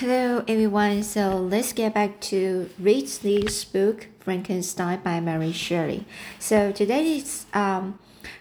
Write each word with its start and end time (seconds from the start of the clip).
Hello 0.00 0.44
everyone, 0.46 1.02
so 1.02 1.38
let's 1.38 1.72
get 1.72 1.94
back 1.94 2.20
to 2.20 2.68
read 2.78 3.08
this 3.22 3.64
book, 3.64 4.08
Frankenstein 4.20 5.00
by 5.00 5.20
Mary 5.20 5.52
Shelley. 5.52 6.04
So 6.38 6.70
today 6.70 7.16
is 7.16 7.46
um, 7.54 7.98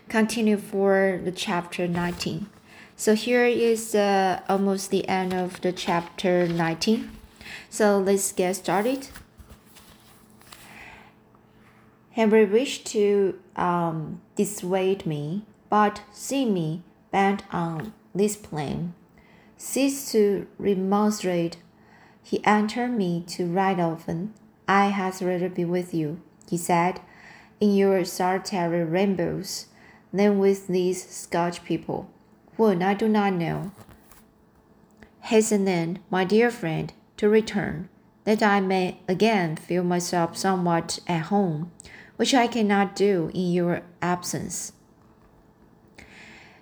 continue 0.09 0.57
for 0.57 1.21
the 1.23 1.31
chapter 1.31 1.87
19. 1.87 2.47
So 2.97 3.15
here 3.15 3.45
is 3.45 3.95
uh, 3.95 4.41
almost 4.49 4.91
the 4.91 5.07
end 5.07 5.33
of 5.33 5.61
the 5.61 5.71
chapter 5.71 6.45
19. 6.45 7.09
So 7.69 7.99
let's 7.99 8.33
get 8.33 8.57
started. 8.57 9.07
Henry 12.11 12.43
wished 12.43 12.85
to 12.87 13.39
um, 13.55 14.19
dissuade 14.35 15.05
me, 15.05 15.43
but 15.69 16.01
see 16.11 16.43
me 16.43 16.83
bent 17.13 17.43
on 17.53 17.93
this 18.13 18.35
plan, 18.35 18.93
ceased 19.65 20.11
to 20.11 20.45
remonstrate. 20.59 21.57
He 22.21 22.45
entered 22.45 22.91
me 22.91 23.23
to 23.29 23.47
write 23.47 23.79
often. 23.79 24.33
I 24.67 24.85
had 24.85 25.19
rather 25.21 25.49
be 25.49 25.65
with 25.65 25.91
you, 25.93 26.21
he 26.47 26.55
said, 26.55 27.01
in 27.59 27.75
your 27.75 28.05
solitary 28.05 28.83
rainbows, 28.83 29.65
than 30.13 30.37
with 30.37 30.67
these 30.67 31.09
Scotch 31.09 31.63
people, 31.63 32.09
whom 32.57 32.83
I 32.83 32.93
do 32.93 33.09
not 33.09 33.33
know. 33.33 33.71
Hasten 35.21 35.65
then, 35.65 35.99
my 36.11 36.23
dear 36.23 36.51
friend, 36.51 36.93
to 37.17 37.27
return, 37.27 37.89
that 38.23 38.43
I 38.43 38.59
may 38.59 38.99
again 39.07 39.55
feel 39.55 39.83
myself 39.83 40.37
somewhat 40.37 40.99
at 41.07 41.23
home, 41.33 41.71
which 42.17 42.35
I 42.35 42.45
cannot 42.45 42.95
do 42.95 43.31
in 43.33 43.51
your 43.51 43.81
absence. 44.01 44.73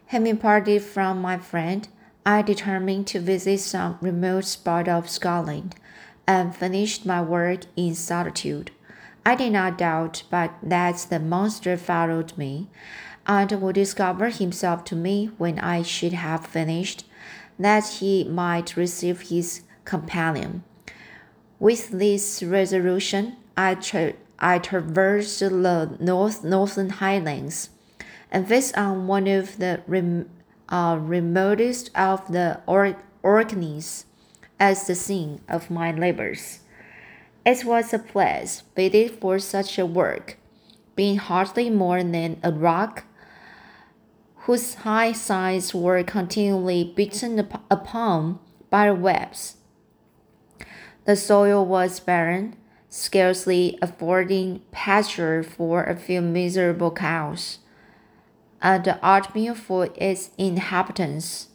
Having 0.07 0.37
parted 0.37 0.81
from 0.81 1.21
my 1.21 1.37
friend, 1.37 1.87
I 2.25 2.41
determined 2.41 3.07
to 3.07 3.19
visit 3.19 3.59
some 3.59 3.97
remote 4.01 4.45
spot 4.45 4.87
of 4.87 5.09
Scotland 5.09 5.75
and 6.25 6.55
finished 6.55 7.05
my 7.05 7.21
work 7.21 7.61
in 7.75 7.95
solitude. 7.95 8.71
I 9.25 9.35
did 9.35 9.51
not 9.51 9.77
doubt 9.77 10.23
but 10.29 10.53
that 10.63 11.07
the 11.09 11.19
monster 11.19 11.75
followed 11.75 12.37
me 12.37 12.69
and 13.27 13.51
would 13.61 13.75
discover 13.75 14.29
himself 14.29 14.83
to 14.85 14.95
me 14.95 15.31
when 15.37 15.59
I 15.59 15.81
should 15.81 16.13
have 16.13 16.45
finished, 16.45 17.05
that 17.59 17.85
he 17.99 18.23
might 18.23 18.75
receive 18.75 19.29
his 19.29 19.61
companion. 19.85 20.63
With 21.59 21.89
this 21.89 22.43
resolution, 22.43 23.37
I, 23.55 23.75
tra- 23.75 24.13
I 24.39 24.59
traversed 24.59 25.39
the 25.39 25.97
north 25.99 26.43
northern 26.43 26.89
highlands 26.89 27.69
and 28.31 28.47
fixed 28.47 28.77
on 28.77 29.07
one 29.07 29.27
of 29.27 29.59
the 29.59 29.81
rem- 29.87 30.29
uh, 30.69 30.97
remotest 30.99 31.89
of 31.95 32.31
the 32.31 32.61
or- 32.65 32.97
Orkneys 33.23 34.05
as 34.59 34.85
the 34.85 34.95
scene 34.95 35.41
of 35.47 35.69
my 35.69 35.91
labors. 35.91 36.59
It 37.45 37.65
was 37.65 37.93
a 37.93 37.99
place 37.99 38.63
fitted 38.75 39.11
for 39.19 39.39
such 39.39 39.79
a 39.79 39.85
work, 39.85 40.37
being 40.95 41.17
hardly 41.17 41.69
more 41.69 42.03
than 42.03 42.39
a 42.43 42.51
rock 42.51 43.05
whose 44.43 44.75
high 44.75 45.13
sides 45.13 45.73
were 45.73 46.03
continually 46.03 46.83
beaten 46.95 47.39
up 47.39 47.63
upon 47.71 48.39
by 48.69 48.87
the 48.87 48.95
webs. 48.95 49.55
The 51.05 51.15
soil 51.15 51.65
was 51.65 51.99
barren, 51.99 52.55
scarcely 52.89 53.77
affording 53.81 54.61
pasture 54.71 55.43
for 55.43 55.83
a 55.83 55.95
few 55.95 56.21
miserable 56.21 56.91
cows 56.91 57.59
and 58.63 58.85
the 58.85 58.97
oatmeal 59.05 59.53
for 59.53 59.89
its 59.95 60.31
inhabitants, 60.37 61.49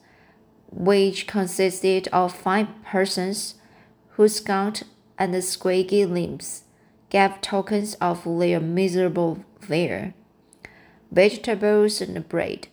which 0.71 1.27
consisted 1.27 2.07
of 2.13 2.35
five 2.35 2.69
persons 2.85 3.55
whose 4.11 4.39
gaunt 4.41 4.83
and 5.19 5.35
squaggy 5.37 6.09
limbs 6.09 6.65
gave 7.09 7.41
tokens 7.41 7.95
of 7.95 8.25
their 8.39 8.61
miserable 8.61 9.43
fare. 9.59 10.13
Vegetables 11.11 12.03
and 12.03 12.29
bread, 12.29 12.69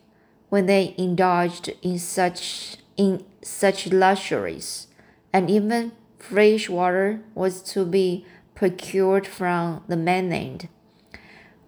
when 0.50 0.66
they 0.66 0.94
indulged 0.98 1.70
in 1.82 1.98
such 1.98 2.78
in 2.98 3.24
such 3.42 3.88
luxuries, 3.88 4.88
and 5.32 5.50
even 5.50 5.94
fresh 6.18 6.70
water 6.70 7.22
was 7.34 7.62
to 7.62 7.86
be 7.86 8.26
procured 8.54 9.28
from 9.28 9.84
the 9.88 9.98
mainland 9.98 10.68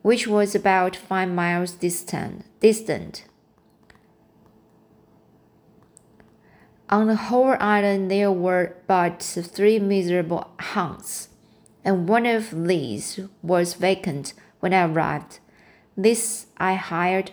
which 0.07 0.25
was 0.25 0.55
about 0.55 0.95
five 0.95 1.27
miles 1.27 1.73
distant. 1.73 2.45
distant. 2.61 3.25
On 6.89 7.07
the 7.07 7.17
whole 7.27 7.57
island, 7.59 8.09
there 8.09 8.31
were 8.31 8.77
but 8.87 9.21
three 9.21 9.79
miserable 9.79 10.49
huts, 10.61 11.27
and 11.83 12.07
one 12.07 12.25
of 12.25 12.67
these 12.69 13.19
was 13.41 13.73
vacant 13.73 14.33
when 14.61 14.73
I 14.73 14.85
arrived. 14.85 15.39
This 15.97 16.45
I 16.55 16.75
hired. 16.75 17.31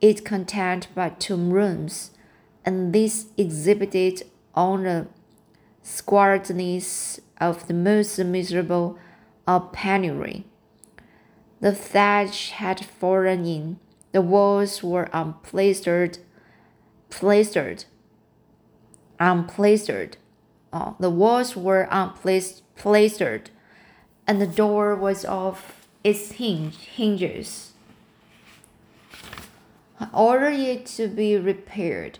It 0.00 0.24
contained 0.24 0.86
but 0.94 1.18
two 1.18 1.34
rooms, 1.34 2.12
and 2.64 2.92
this 2.92 3.26
exhibited 3.36 4.22
on 4.54 4.84
the 4.84 5.08
squalidness 5.82 7.18
of 7.40 7.66
the 7.66 7.74
most 7.74 8.16
miserable 8.20 8.96
of 9.44 9.72
penury. 9.72 10.44
The 11.62 11.72
thatch 11.72 12.50
had 12.50 12.84
fallen 12.84 13.46
in. 13.46 13.78
The 14.10 14.20
walls 14.20 14.82
were 14.82 15.08
unplastered, 15.12 16.18
plastered, 17.08 17.84
unplastered. 19.20 20.16
Oh, 20.72 20.96
the 20.98 21.08
walls 21.08 21.54
were 21.54 21.86
unplastered, 21.88 23.50
and 24.26 24.40
the 24.40 24.46
door 24.48 24.96
was 24.96 25.24
off 25.24 25.86
its 26.02 26.32
hinge, 26.32 26.78
hinges. 26.78 27.74
I 30.00 30.08
ordered 30.12 30.58
it 30.58 30.86
to 30.96 31.06
be 31.06 31.36
repaired, 31.36 32.18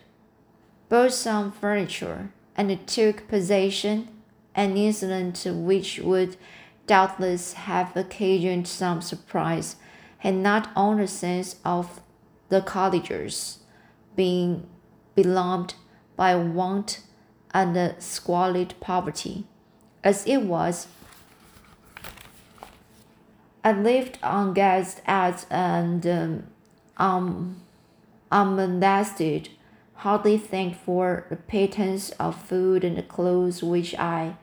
bought 0.87 1.11
some 1.11 1.51
furniture, 1.51 2.29
and 2.55 2.87
took 2.87 3.27
possession, 3.27 4.07
an 4.55 4.77
incident 4.77 5.45
which 5.45 5.99
would 5.99 6.37
doubtless 6.87 7.53
have 7.53 7.95
occasioned 7.95 8.67
some 8.67 9.01
surprise 9.01 9.75
had 10.19 10.35
not 10.35 10.69
on 10.75 10.97
the 10.97 11.07
sense 11.07 11.57
of 11.65 11.99
the 12.49 12.61
cottagers 12.61 13.59
being 14.15 14.67
beloved 15.15 15.73
by 16.15 16.35
want 16.35 17.01
and 17.53 17.95
squalid 18.01 18.73
poverty. 18.79 19.45
As 20.03 20.25
it 20.25 20.43
was, 20.43 20.87
I 23.63 23.71
lived 23.71 24.17
unguessed 24.21 25.01
at 25.05 25.45
and 25.49 26.05
um, 26.05 26.43
um, 26.97 27.61
unmolested, 28.31 29.49
hardly 29.95 30.37
thanked 30.37 30.77
for 30.77 31.25
the 31.29 31.35
pittance 31.35 32.09
of 32.11 32.41
food 32.41 32.83
and 32.83 33.07
clothes 33.07 33.63
which 33.63 33.95
I, 33.95 34.35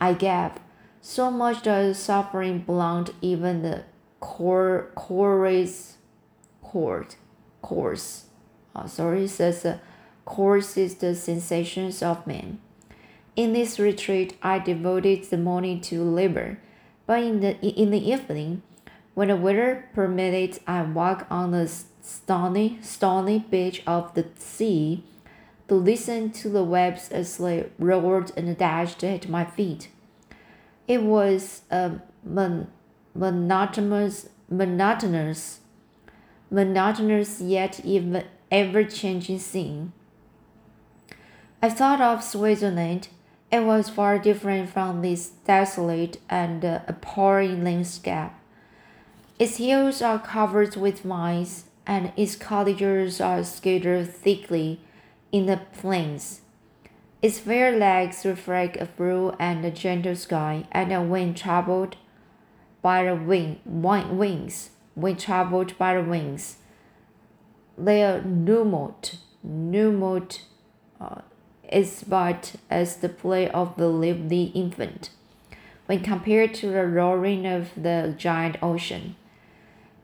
I 0.00 0.12
gave 0.12 0.52
so 1.00 1.30
much 1.30 1.62
does 1.62 1.98
suffering 1.98 2.60
blunt 2.60 3.10
even 3.20 3.62
the 3.62 3.84
core 4.20 4.90
chorus 4.94 5.96
chord 6.62 7.14
course. 7.62 8.26
Uh, 8.74 8.86
sorry, 8.86 9.26
says 9.26 9.64
uh, 9.64 9.78
is 10.76 10.94
the 10.96 11.14
sensations 11.14 12.02
of 12.02 12.26
men. 12.26 12.60
In 13.36 13.52
this 13.52 13.78
retreat, 13.78 14.36
I 14.42 14.58
devoted 14.58 15.24
the 15.24 15.38
morning 15.38 15.80
to 15.82 16.02
labor, 16.02 16.58
but 17.06 17.22
in 17.22 17.40
the 17.40 17.58
in 17.60 17.90
the 17.90 18.10
evening, 18.10 18.62
when 19.14 19.28
the 19.28 19.36
weather 19.36 19.88
permitted, 19.94 20.60
I 20.66 20.82
walked 20.82 21.30
on 21.30 21.52
the 21.52 21.70
stony 22.02 22.78
stony 22.82 23.44
beach 23.50 23.82
of 23.86 24.14
the 24.14 24.26
sea 24.36 25.04
to 25.68 25.74
listen 25.74 26.30
to 26.30 26.48
the 26.48 26.64
waves 26.64 27.10
as 27.10 27.36
they 27.36 27.68
roared 27.78 28.32
and 28.36 28.56
dashed 28.56 29.04
at 29.04 29.28
my 29.28 29.44
feet. 29.44 29.88
It 30.88 31.02
was 31.02 31.62
a 31.70 32.00
mon- 32.24 32.68
monotonous, 33.14 34.30
monotonous, 34.50 35.60
monotonous 36.50 37.42
yet 37.42 37.84
even 37.84 38.24
ever-changing 38.50 39.38
scene. 39.38 39.92
I 41.62 41.68
thought 41.68 42.00
of 42.00 42.24
Switzerland. 42.24 43.08
It 43.52 43.64
was 43.64 43.90
far 43.90 44.18
different 44.18 44.70
from 44.70 45.02
this 45.02 45.28
desolate 45.28 46.20
and 46.30 46.64
uh, 46.64 46.80
appalling 46.88 47.64
landscape. 47.64 48.30
Its 49.38 49.58
hills 49.58 50.00
are 50.00 50.18
covered 50.18 50.76
with 50.76 51.00
vines, 51.00 51.64
and 51.86 52.12
its 52.16 52.34
cottages 52.34 53.20
are 53.20 53.44
scattered 53.44 54.08
thickly 54.08 54.80
in 55.32 55.46
the 55.46 55.60
plains. 55.78 56.40
Its 57.20 57.40
fair 57.40 57.76
legs 57.76 58.24
reflect 58.24 58.76
a 58.76 58.86
blue 58.86 59.34
and 59.40 59.64
a 59.64 59.70
gentle 59.70 60.14
sky, 60.14 60.64
and 60.70 60.92
a 60.92 61.02
wind 61.02 61.36
troubled 61.36 61.96
by 62.80 63.04
the 63.04 63.14
wing, 63.14 63.58
wings, 63.64 64.70
when 64.94 65.16
troubled 65.16 65.76
by 65.78 65.94
the 65.94 66.02
wings, 66.02 66.58
their 67.76 68.20
pneumot, 68.22 69.16
pneumot, 69.46 70.42
uh, 71.00 71.20
is 71.72 72.04
but 72.08 72.54
as 72.70 72.96
the 72.96 73.08
play 73.08 73.48
of 73.50 73.76
the 73.76 73.88
lively 73.88 74.44
infant, 74.54 75.10
when 75.86 76.00
compared 76.00 76.54
to 76.54 76.68
the 76.70 76.86
roaring 76.86 77.46
of 77.46 77.70
the 77.76 78.14
giant 78.16 78.56
ocean. 78.62 79.16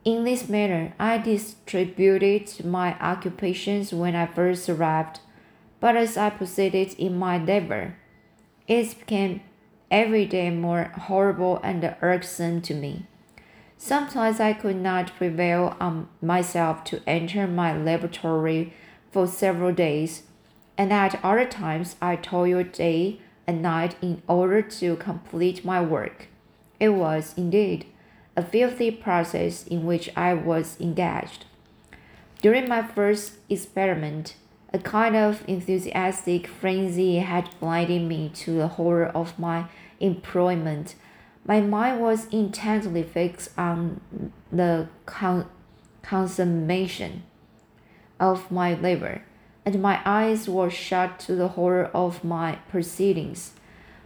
In 0.03 0.23
this 0.23 0.47
manner, 0.47 0.93
I 0.99 1.17
distributed 1.17 2.63
my 2.63 2.93
occupations 2.99 3.91
when 3.91 4.15
I 4.15 4.27
first 4.27 4.69
arrived, 4.69 5.19
but 5.79 5.95
as 5.95 6.17
I 6.17 6.29
proceeded 6.29 6.93
in 6.97 7.17
my 7.17 7.37
labor, 7.37 7.95
it 8.67 8.97
became 8.99 9.41
every 9.91 10.25
day 10.25 10.49
more 10.49 10.91
horrible 10.95 11.59
and 11.63 11.95
irksome 12.01 12.61
to 12.61 12.73
me. 12.73 13.05
Sometimes 13.77 14.39
I 14.39 14.53
could 14.53 14.77
not 14.77 15.15
prevail 15.15 15.75
on 15.79 16.07
myself 16.21 16.83
to 16.85 17.01
enter 17.07 17.45
my 17.45 17.77
laboratory 17.77 18.73
for 19.11 19.27
several 19.27 19.73
days, 19.73 20.23
and 20.77 20.91
at 20.91 21.23
other 21.23 21.45
times 21.45 21.95
I 22.01 22.15
toiled 22.15 22.71
day 22.71 23.19
and 23.45 23.61
night 23.61 23.95
in 24.01 24.21
order 24.27 24.61
to 24.61 24.95
complete 24.95 25.63
my 25.63 25.81
work. 25.81 26.27
It 26.79 26.89
was, 26.89 27.33
indeed, 27.37 27.85
a 28.35 28.43
filthy 28.43 28.91
process 28.91 29.65
in 29.67 29.85
which 29.85 30.09
I 30.15 30.33
was 30.33 30.79
engaged. 30.81 31.45
During 32.41 32.67
my 32.67 32.81
first 32.81 33.33
experiment, 33.49 34.35
a 34.75 34.79
kind 34.79 35.15
of 35.15 35.41
enthusiastic 35.47 36.47
frenzy 36.47 37.19
had 37.19 37.49
blinded 37.61 38.01
me 38.01 38.29
to 38.35 38.57
the 38.57 38.67
horror 38.67 39.05
of 39.07 39.39
my 39.39 39.65
employment. 40.01 40.95
My 41.45 41.61
mind 41.61 42.01
was 42.01 42.27
intently 42.27 43.01
fixed 43.03 43.57
on 43.57 44.01
the 44.51 44.89
con- 45.05 45.47
consummation 46.01 47.23
of 48.19 48.51
my 48.51 48.73
labor, 48.73 49.21
and 49.65 49.81
my 49.81 50.01
eyes 50.03 50.49
were 50.49 50.69
shut 50.69 51.19
to 51.21 51.35
the 51.35 51.47
horror 51.49 51.89
of 51.93 52.25
my 52.25 52.55
proceedings. 52.67 53.53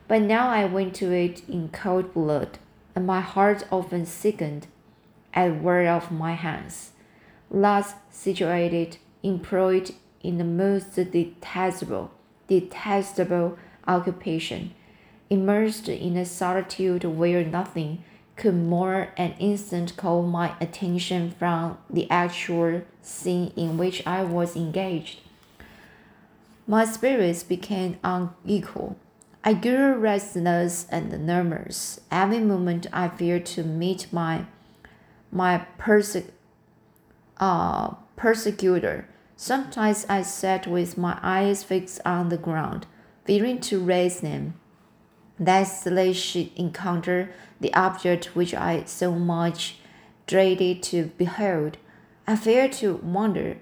But 0.07 0.22
now 0.22 0.50
I 0.50 0.65
went 0.65 0.94
to 0.98 1.12
it 1.12 1.42
in 1.50 1.69
cold 1.69 2.13
blood 2.13 2.60
and 2.95 3.07
my 3.07 3.22
heart 3.22 3.65
often 3.72 4.06
sickened 4.06 4.68
at 5.33 5.63
word 5.63 5.88
of 5.88 6.12
my 6.12 6.33
hands. 6.33 6.92
Thus 7.50 7.94
situated, 8.12 8.98
employed 9.24 9.92
in 10.21 10.38
the 10.38 10.44
most 10.44 10.95
detestable, 10.95 12.12
detestable 12.48 13.57
occupation, 13.88 14.74
immersed 15.30 15.89
in 15.89 16.18
a 16.18 16.25
solitude 16.25 17.04
where 17.04 17.44
nothing 17.44 18.04
could 18.36 18.56
more 18.56 19.10
an 19.18 19.33
instant 19.39 19.95
call 19.98 20.24
my 20.24 20.54
attention 20.62 21.31
from 21.31 21.77
the 21.89 22.10
actual 22.10 22.81
scene 23.01 23.51
in 23.56 23.77
which 23.77 24.06
I 24.07 24.24
was 24.24 24.56
engaged. 24.56 25.19
My 26.68 26.86
spirits 26.86 27.44
became 27.44 27.98
unequal 28.04 28.95
I 29.42 29.54
grew 29.54 29.95
restless 29.95 30.86
and 30.92 31.25
nervous. 31.25 32.01
Every 32.12 32.39
moment 32.39 32.88
I 32.92 33.07
feared 33.07 33.45
to 33.48 33.63
meet 33.63 34.12
my 34.12 34.45
my 35.31 35.60
perse- 35.77 36.30
uh, 37.38 37.94
persecutor. 38.18 39.07
Sometimes 39.41 40.06
I 40.09 40.21
sat 40.24 40.68
with 40.68 40.97
my 40.97 41.18
eyes 41.24 41.63
fixed 41.63 42.01
on 42.03 42.27
the 42.27 42.38
ground, 42.38 42.86
fearing 43.24 43.62
to 43.62 43.80
raise 43.80 44.19
them, 44.19 44.56
lest 45.39 45.86
they 45.86 46.12
should 46.12 46.51
encounter 46.57 47.31
the 47.62 47.74
object 47.74 48.36
which 48.36 48.53
I 48.53 48.83
so 48.83 49.13
much 49.13 49.77
dreaded 50.27 50.83
to 50.91 51.12
behold. 51.18 51.77
I 52.27 52.36
feared 52.36 52.74
to 52.74 52.95
wander 52.95 53.59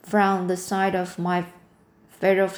from 0.00 0.46
the 0.46 0.56
sight 0.56 0.94
of 0.94 1.18
my 1.18 1.46
fellow 2.08 2.48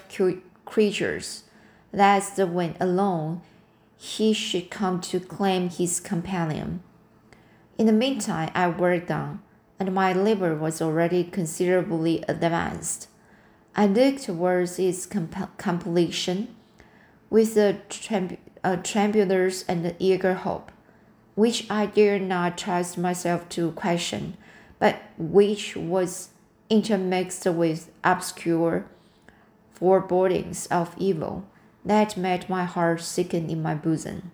creatures 0.67 1.45
lest 1.91 2.37
when 2.37 2.77
alone 2.79 3.41
he 3.97 4.35
should 4.35 4.71
come 4.71 5.01
to 5.01 5.21
claim 5.21 5.71
his 5.71 6.01
companion. 6.01 6.83
In 7.79 7.87
the 7.87 7.93
meantime, 7.93 8.51
I 8.55 8.69
worked 8.69 9.11
on, 9.11 9.41
and 9.83 9.93
my 9.93 10.13
labor 10.13 10.55
was 10.55 10.81
already 10.81 11.25
considerably 11.25 12.23
advanced. 12.29 13.09
I 13.75 13.87
looked 13.87 14.23
towards 14.23 14.79
its 14.79 15.07
comp- 15.07 15.59
completion 15.59 16.55
with 17.29 17.57
a, 17.57 17.81
trem- 17.89 18.39
a 18.63 18.77
tremulous 18.77 19.65
and 19.65 19.97
eager 19.99 20.35
hope, 20.35 20.71
which 21.35 21.69
I 21.69 21.87
dared 21.87 22.23
not 22.23 22.57
trust 22.57 22.97
myself 22.97 23.49
to 23.49 23.73
question, 23.73 24.37
but 24.79 25.03
which 25.19 25.75
was 25.75 26.29
intermixed 26.71 27.45
with 27.47 27.91
obscure 28.05 28.87
forebodings 29.75 30.67
of 30.67 30.95
evil 30.97 31.45
that 31.85 32.17
made 32.17 32.49
my 32.49 32.67
heart 32.67 33.01
sicken 33.01 33.51
in 33.51 33.61
my 33.61 33.75
bosom. 33.75 34.31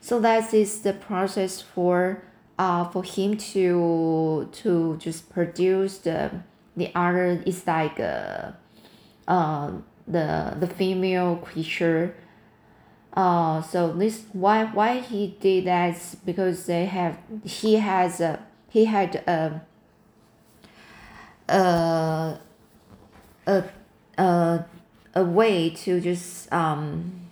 So 0.00 0.18
that 0.20 0.54
is 0.54 0.80
the 0.80 0.94
process 0.94 1.60
for 1.60 2.22
uh 2.58 2.84
for 2.84 3.02
him 3.02 3.36
to 3.36 4.48
to 4.52 4.96
just 4.98 5.28
produce 5.30 5.98
the 5.98 6.30
the 6.76 6.90
other 6.94 7.42
is 7.46 7.66
like 7.66 7.98
uh, 7.98 8.52
uh 9.26 9.72
the 10.06 10.56
the 10.60 10.66
female 10.66 11.36
creature. 11.36 12.14
Uh, 13.14 13.62
so 13.62 13.92
this 13.94 14.24
why 14.32 14.64
why 14.64 15.00
he 15.00 15.36
did 15.40 15.64
that 15.64 15.98
because 16.24 16.66
they 16.66 16.84
have 16.84 17.18
he 17.44 17.76
has 17.76 18.20
a 18.20 18.38
he 18.68 18.84
had 18.84 19.16
a 19.26 19.62
a 21.48 22.38
a, 23.46 23.64
a 24.18 24.64
a 25.14 25.24
way 25.24 25.70
to 25.70 25.98
just 25.98 26.52
um, 26.52 27.22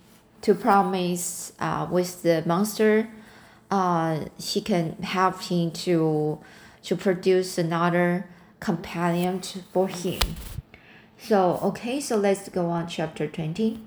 to 0.41 0.55
promise 0.55 1.53
uh, 1.59 1.87
with 1.89 2.23
the 2.23 2.41
monster 2.47 3.07
uh, 3.75 4.25
he 4.37 4.61
can 4.61 4.95
help 5.03 5.41
him 5.43 5.69
to 5.69 6.39
to 6.81 6.95
produce 6.95 7.57
another 7.57 8.25
companion 8.61 9.41
for 9.73 9.87
him 9.89 10.21
so 11.17 11.59
okay 11.61 11.99
so 11.99 12.15
let's 12.15 12.47
go 12.49 12.67
on 12.67 12.87
chapter 12.87 13.27
20 13.27 13.81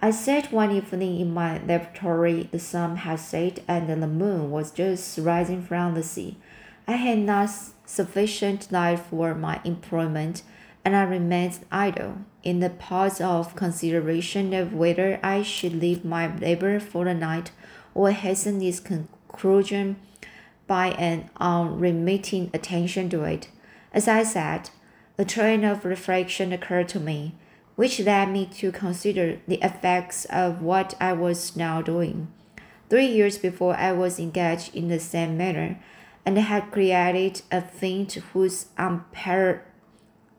I 0.00 0.12
sat 0.12 0.52
one 0.52 0.70
evening 0.70 1.18
in 1.18 1.34
my 1.34 1.58
laboratory. 1.58 2.48
The 2.52 2.60
sun 2.60 2.98
had 2.98 3.18
set 3.18 3.58
and 3.66 3.88
the 3.88 4.06
moon 4.06 4.48
was 4.52 4.70
just 4.70 5.18
rising 5.18 5.60
from 5.60 5.94
the 5.94 6.04
sea. 6.04 6.36
I 6.86 6.92
had 6.92 7.18
not 7.18 7.50
sufficient 7.84 8.70
light 8.70 9.00
for 9.00 9.34
my 9.34 9.60
employment, 9.64 10.44
and 10.84 10.94
I 10.94 11.02
remained 11.02 11.66
idle 11.72 12.18
in 12.44 12.60
the 12.60 12.70
pause 12.70 13.20
of 13.20 13.56
consideration 13.56 14.54
of 14.54 14.72
whether 14.72 15.18
I 15.20 15.42
should 15.42 15.74
leave 15.74 16.04
my 16.04 16.32
labor 16.32 16.78
for 16.78 17.04
the 17.04 17.14
night 17.14 17.50
or 17.94 18.10
hasten 18.12 18.62
its 18.62 18.80
conclusion 18.80 19.96
by 20.66 20.88
an 20.92 21.30
unremitting 21.38 22.50
attention 22.52 23.08
to 23.10 23.24
it. 23.24 23.48
As 23.92 24.06
I 24.06 24.22
said, 24.22 24.70
a 25.16 25.24
train 25.24 25.64
of 25.64 25.84
reflection 25.84 26.52
occurred 26.52 26.88
to 26.90 27.00
me, 27.00 27.34
which 27.74 27.98
led 28.00 28.30
me 28.30 28.46
to 28.46 28.70
consider 28.70 29.40
the 29.48 29.62
effects 29.62 30.24
of 30.26 30.62
what 30.62 30.94
I 31.00 31.12
was 31.12 31.56
now 31.56 31.82
doing. 31.82 32.28
Three 32.88 33.06
years 33.06 33.38
before, 33.38 33.74
I 33.76 33.92
was 33.92 34.18
engaged 34.18 34.74
in 34.74 34.88
the 34.88 35.00
same 35.00 35.36
manner, 35.36 35.78
and 36.24 36.38
had 36.38 36.70
created 36.70 37.42
a 37.50 37.60
thing 37.60 38.08
whose 38.32 38.66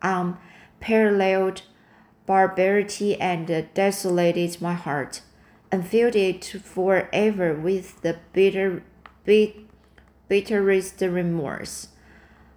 unparalleled 0.02 1.62
barbarity 2.26 3.20
and 3.20 3.68
desolated 3.74 4.62
my 4.62 4.74
heart, 4.74 5.22
and 5.72 5.88
filled 5.88 6.16
it 6.16 6.44
forever 6.46 7.54
with 7.54 8.02
the 8.02 8.18
bitter, 8.34 8.84
bit, 9.26 9.56
bitterest 10.28 11.02
remorse. 11.02 11.90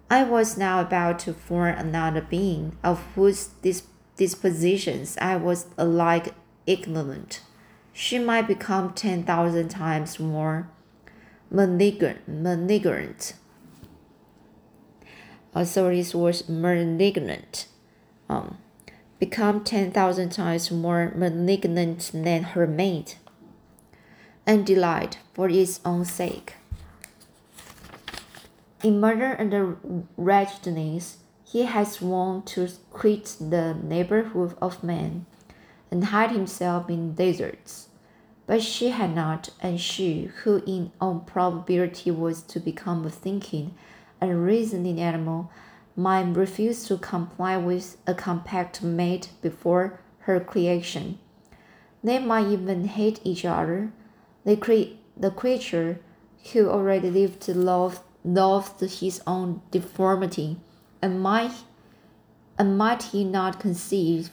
I 0.09 0.23
was 0.23 0.57
now 0.57 0.81
about 0.81 1.19
to 1.19 1.33
form 1.33 1.75
another 1.75 2.21
being, 2.21 2.77
of 2.83 3.03
whose 3.15 3.47
dis- 3.61 3.87
dispositions 4.15 5.17
I 5.19 5.37
was 5.37 5.67
alike 5.77 6.33
ignorant. 6.65 7.41
She 7.93 8.19
might 8.19 8.47
become 8.47 8.93
ten 8.93 9.23
thousand 9.23 9.69
times 9.69 10.19
more 10.19 10.69
malignant. 11.49 12.27
malignant. 12.27 13.35
Uh, 15.55 15.63
sorry, 15.63 15.97
this 15.97 16.15
was 16.15 16.49
malignant. 16.49 17.67
Um, 18.27 18.57
become 19.25 19.63
10,000 19.63 20.31
times 20.31 20.69
more 20.69 21.13
malignant 21.15 22.11
than 22.13 22.43
her 22.43 22.67
mate, 22.67 23.17
and 24.45 24.65
delight 24.65 25.17
for 25.33 25.47
its 25.47 25.79
own 25.85 26.03
sake. 26.03 26.55
In 28.83 28.99
murder 28.99 29.31
and 29.31 30.07
wretchedness, 30.17 31.19
he 31.45 31.63
has 31.63 31.93
sworn 31.93 32.41
to 32.41 32.67
quit 32.91 33.37
the 33.39 33.73
neighborhood 33.81 34.57
of 34.61 34.83
men 34.83 35.25
and 35.89 36.03
hide 36.05 36.31
himself 36.31 36.89
in 36.89 37.15
deserts. 37.15 37.87
But 38.45 38.61
she 38.61 38.89
had 38.89 39.15
not, 39.15 39.51
and 39.61 39.79
she, 39.79 40.31
who 40.43 40.61
in 40.67 40.91
all 40.99 41.19
probability 41.25 42.11
was 42.11 42.41
to 42.51 42.59
become 42.59 43.05
a 43.05 43.09
thinking 43.09 43.73
and 44.19 44.43
reasoning 44.43 44.99
animal, 44.99 45.49
might 45.95 46.35
refuse 46.35 46.85
to 46.87 46.97
comply 46.97 47.57
with 47.57 47.97
a 48.07 48.13
compact 48.13 48.81
made 48.81 49.27
before 49.41 49.99
her 50.19 50.39
creation. 50.39 51.19
They 52.03 52.19
might 52.19 52.47
even 52.47 52.85
hate 52.85 53.19
each 53.23 53.45
other. 53.45 53.91
The, 54.43 54.57
cre- 54.57 54.95
the 55.15 55.31
creature 55.31 55.99
who 56.51 56.69
already 56.69 57.09
lived 57.09 57.47
loved, 57.47 58.01
loved 58.23 58.81
his 58.81 59.21
own 59.27 59.61
deformity, 59.71 60.57
and 61.01 61.21
might, 61.21 61.53
and 62.57 62.77
might 62.77 63.03
he 63.03 63.23
not 63.23 63.59
conceive 63.59 64.31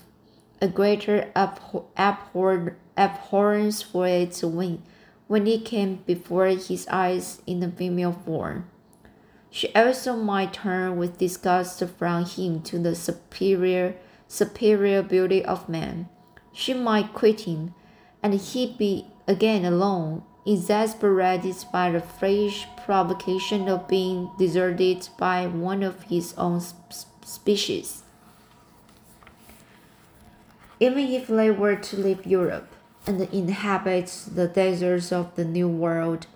a 0.62 0.68
greater 0.68 1.30
abhor- 1.36 1.84
abhor- 1.96 2.76
abhorrence 2.96 3.82
for 3.82 4.06
it 4.06 4.38
when, 4.42 4.82
when 5.26 5.46
it 5.46 5.64
came 5.64 5.96
before 6.06 6.46
his 6.46 6.86
eyes 6.88 7.42
in 7.46 7.60
the 7.60 7.70
female 7.70 8.12
form? 8.12 8.69
She 9.50 9.74
also 9.74 10.14
might 10.14 10.52
turn 10.52 10.96
with 10.96 11.18
disgust 11.18 11.82
from 11.98 12.24
him 12.24 12.62
to 12.62 12.78
the 12.78 12.94
superior 12.94 13.96
superior 14.28 15.02
beauty 15.02 15.44
of 15.44 15.68
man. 15.68 16.08
She 16.52 16.72
might 16.72 17.12
quit 17.12 17.40
him, 17.42 17.74
and 18.22 18.34
he 18.34 18.74
be 18.78 19.06
again 19.26 19.64
alone, 19.64 20.22
exasperated 20.46 21.56
by 21.72 21.90
the 21.90 22.00
fresh 22.00 22.68
provocation 22.84 23.68
of 23.68 23.88
being 23.88 24.30
deserted 24.38 25.08
by 25.18 25.46
one 25.48 25.82
of 25.82 26.04
his 26.04 26.32
own 26.38 26.62
species. 27.24 28.04
Even 30.78 31.06
if 31.08 31.26
they 31.26 31.50
were 31.50 31.76
to 31.76 31.96
leave 31.96 32.24
Europe 32.24 32.72
and 33.06 33.20
inhabit 33.32 34.26
the 34.32 34.46
deserts 34.46 35.12
of 35.12 35.34
the 35.34 35.44
New 35.44 35.68
World, 35.68 36.26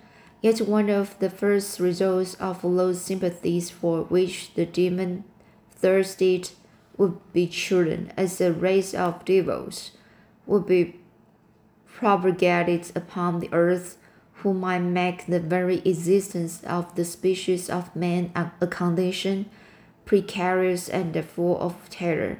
Yet 0.41 0.61
one 0.61 0.89
of 0.89 1.17
the 1.19 1.29
first 1.29 1.79
results 1.79 2.35
of 2.35 2.61
those 2.61 3.01
sympathies 3.01 3.69
for 3.69 4.03
which 4.03 4.53
the 4.53 4.65
demon 4.65 5.23
thirsted 5.71 6.51
would 6.97 7.17
be 7.33 7.47
children, 7.47 8.11
as 8.15 8.39
a 8.39 8.53
race 8.53 8.93
of 8.93 9.25
devils 9.25 9.91
would 10.45 10.65
be 10.65 10.99
propagated 11.87 12.91
upon 12.95 13.39
the 13.39 13.49
earth, 13.51 13.97
who 14.39 14.53
might 14.53 14.79
make 14.79 15.25
the 15.25 15.39
very 15.39 15.79
existence 15.79 16.63
of 16.63 16.93
the 16.95 17.05
species 17.05 17.69
of 17.69 17.95
man 17.95 18.31
a 18.35 18.67
condition 18.67 19.49
precarious 20.05 20.87
and 20.87 21.15
full 21.25 21.59
of 21.59 21.89
terror. 21.89 22.39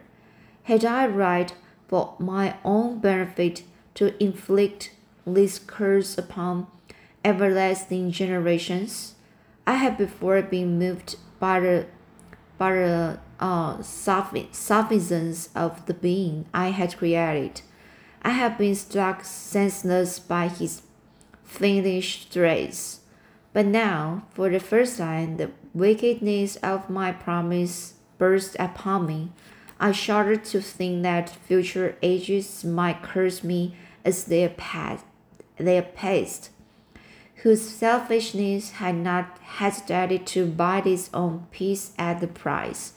Had 0.64 0.86
I 0.86 1.08
right 1.08 1.54
for 1.88 2.16
my 2.20 2.56
own 2.64 3.00
benefit 3.00 3.64
to 3.96 4.22
inflict 4.24 4.92
this 5.26 5.60
curse 5.60 6.18
upon 6.18 6.68
everlasting 7.26 8.12
generations. 8.12 9.16
I 9.66 9.74
have 9.74 9.98
before 9.98 10.42
been 10.44 10.78
moved 10.78 11.18
by 11.40 11.60
the 11.60 11.88
by 12.58 12.72
the 12.72 13.20
uh, 13.40 13.82
sufficiency 13.82 15.50
of 15.56 15.86
the 15.88 15.94
being 15.94 16.46
I 16.54 16.70
had 16.70 16.96
created. 16.96 17.62
I 18.22 18.30
have 18.30 18.58
been 18.58 18.76
struck 18.76 19.26
senseless 19.26 20.20
by 20.20 20.48
his 20.48 20.84
finished 21.44 22.34
race. 22.36 23.02
But 23.52 23.66
now, 23.66 24.24
for 24.30 24.50
the 24.50 24.60
first 24.60 24.98
time, 24.98 25.38
the 25.38 25.52
wickedness 25.74 26.56
of 26.58 26.90
my 26.90 27.12
promise 27.12 27.96
burst 28.18 28.56
upon 28.58 29.08
me. 29.08 29.32
I 29.80 29.92
shudder 29.92 30.38
to 30.38 30.62
think 30.62 31.04
that 31.04 31.30
future 31.30 31.98
ages 32.02 32.64
might 32.64 33.04
curse 33.04 33.44
me 33.44 33.76
as 34.06 34.26
their 34.26 34.50
past, 34.50 35.04
they 35.58 35.82
passed 35.82 36.52
whose 37.46 37.62
selfishness 37.62 38.72
had 38.72 38.96
not 38.96 39.38
hesitated 39.44 40.26
to 40.26 40.48
buy 40.48 40.82
its 40.84 41.12
own 41.14 41.46
peace 41.52 41.94
at 41.96 42.20
the 42.20 42.26
price, 42.28 42.94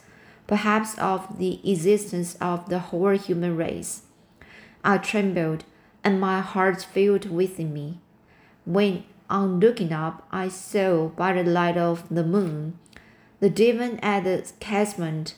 perhaps 0.47 0.97
of 0.97 1.37
the 1.37 1.59
existence 1.71 2.35
of 2.41 2.67
the 2.67 2.79
whole 2.79 3.15
human 3.15 3.55
race. 3.55 4.01
I 4.83 4.97
trembled, 4.97 5.65
and 6.03 6.19
my 6.19 6.41
heart 6.41 6.81
filled 6.81 7.29
within 7.29 7.71
me. 7.71 7.99
When, 8.65 9.03
on 9.29 9.59
looking 9.59 9.93
up, 9.93 10.27
I 10.31 10.47
saw 10.47 11.09
by 11.09 11.33
the 11.33 11.47
light 11.47 11.77
of 11.77 12.09
the 12.09 12.23
moon 12.23 12.79
the 13.39 13.51
demon 13.51 13.99
at 13.99 14.23
the 14.23 14.51
casement, 14.59 15.35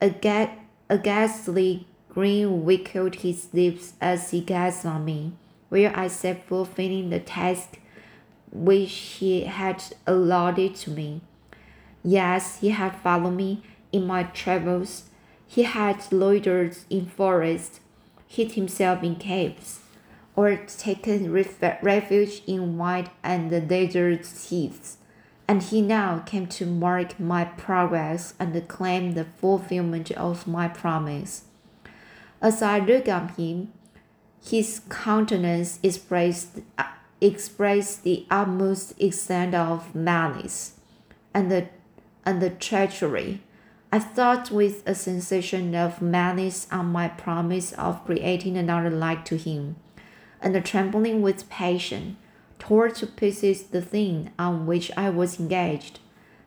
a, 0.00 0.08
ga- 0.08 0.54
a 0.88 0.98
ghastly 0.98 1.88
grin 2.10 2.64
wrinkled 2.64 3.16
his 3.16 3.48
lips 3.52 3.94
as 4.00 4.30
he 4.30 4.40
gazed 4.40 4.86
on 4.86 5.04
me, 5.04 5.32
where 5.68 5.92
I 5.98 6.06
sat 6.06 6.46
fulfilling 6.46 7.10
the 7.10 7.18
task 7.18 7.80
which 8.52 8.92
he 8.92 9.44
had 9.44 9.82
allotted 10.06 10.74
to 10.74 10.90
me. 10.90 11.22
Yes, 12.04 12.60
he 12.60 12.70
had 12.70 12.96
followed 12.96 13.36
me 13.36 13.62
in 13.90 14.06
my 14.06 14.24
travels. 14.24 15.04
He 15.46 15.62
had 15.62 16.10
loitered 16.12 16.76
in 16.90 17.06
forests, 17.06 17.80
hid 18.26 18.52
himself 18.52 19.02
in 19.02 19.16
caves, 19.16 19.80
or 20.34 20.56
taken 20.56 21.32
refuge 21.32 22.42
in 22.46 22.78
wild 22.78 23.10
and 23.22 23.68
desert 23.68 24.26
heaths. 24.26 24.98
And 25.48 25.62
he 25.62 25.82
now 25.82 26.20
came 26.20 26.46
to 26.46 26.66
mark 26.66 27.20
my 27.20 27.44
progress 27.44 28.34
and 28.38 28.68
claim 28.68 29.12
the 29.12 29.24
fulfillment 29.24 30.10
of 30.12 30.46
my 30.46 30.68
promise. 30.68 31.44
As 32.40 32.62
I 32.62 32.78
looked 32.78 33.08
on 33.08 33.28
him, 33.28 33.72
his 34.44 34.80
countenance 34.88 35.78
expressed 35.82 36.60
expressed 37.22 38.02
the 38.02 38.26
utmost 38.30 39.00
extent 39.00 39.54
of 39.54 39.94
malice 39.94 40.74
and 41.32 41.50
the, 41.50 41.68
and 42.24 42.42
the 42.42 42.50
treachery. 42.50 43.40
I 43.90 43.98
thought 43.98 44.50
with 44.50 44.82
a 44.86 44.94
sensation 44.94 45.74
of 45.74 46.00
malice 46.02 46.66
on 46.72 46.86
my 46.86 47.08
promise 47.08 47.72
of 47.72 48.04
creating 48.04 48.56
another 48.56 48.90
like 48.90 49.24
to 49.26 49.36
him, 49.36 49.76
and 50.40 50.64
trembling 50.64 51.20
with 51.22 51.48
passion, 51.50 52.16
tore 52.58 52.88
to 52.88 53.06
pieces 53.06 53.64
the 53.64 53.82
thing 53.82 54.30
on 54.38 54.66
which 54.66 54.90
I 54.96 55.10
was 55.10 55.38
engaged. 55.38 56.00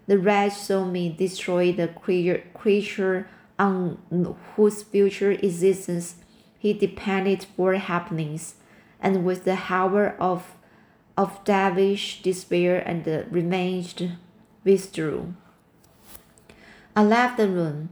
The 0.08 0.18
wretch 0.18 0.54
saw 0.54 0.86
me 0.86 1.10
destroy 1.10 1.72
the 1.72 1.88
creature 1.88 3.28
on 3.60 4.36
whose 4.56 4.84
future 4.84 5.32
existence 5.32 6.16
he 6.58 6.74
depended 6.74 7.46
for 7.56 7.76
happiness, 7.76 8.56
and 9.00 9.24
with 9.24 9.44
the 9.44 9.60
hour 9.70 10.16
of 10.20 10.55
of 11.18 11.44
devilish 11.44 12.22
despair 12.22 12.78
and 12.86 13.06
remained 13.32 14.18
withdrew. 14.64 15.34
I 16.96 17.04
left 17.04 17.38
the 17.38 17.48
room, 17.48 17.90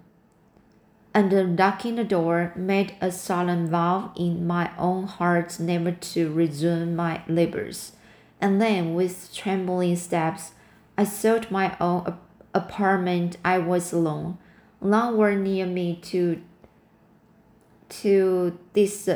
and 1.14 1.58
locking 1.58 1.96
the 1.96 2.04
door, 2.04 2.54
made 2.56 2.96
a 3.02 3.12
solemn 3.12 3.68
vow 3.68 4.12
in 4.16 4.48
my 4.48 4.72
own 4.78 5.04
heart 5.08 5.60
never 5.60 5.92
to 5.92 6.34
resume 6.34 6.96
my 6.96 7.22
labors. 7.28 7.94
And 8.42 8.62
then, 8.62 8.94
with 8.94 9.34
trembling 9.34 9.96
steps, 9.96 10.52
I 10.98 11.04
sought 11.04 11.52
my 11.52 11.78
own 11.80 12.18
apartment. 12.54 13.38
I 13.44 13.58
was 13.60 13.94
alone. 13.94 14.38
None 14.82 15.18
were 15.18 15.36
near 15.36 15.66
me 15.66 15.96
to 16.04 16.42
to 18.02 18.58
this 18.74 19.08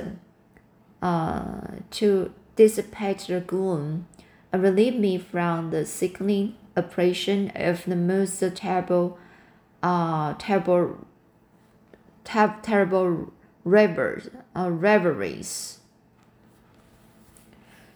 uh, 1.02 1.62
to 1.92 2.34
dissipate 2.58 3.20
the 3.20 3.40
gloom 3.40 4.08
and 4.52 4.62
relieve 4.62 4.96
me 4.96 5.18
from 5.18 5.70
the 5.70 5.86
sickening 5.86 6.56
oppression 6.76 7.52
of 7.56 7.86
the 7.86 7.96
most 7.96 8.44
terrible, 8.56 9.18
uh, 9.82 10.34
terrible, 10.38 11.06
ter- 12.26 12.58
terrible 12.62 13.32
uh, 13.66 14.70
reveries. 14.72 15.80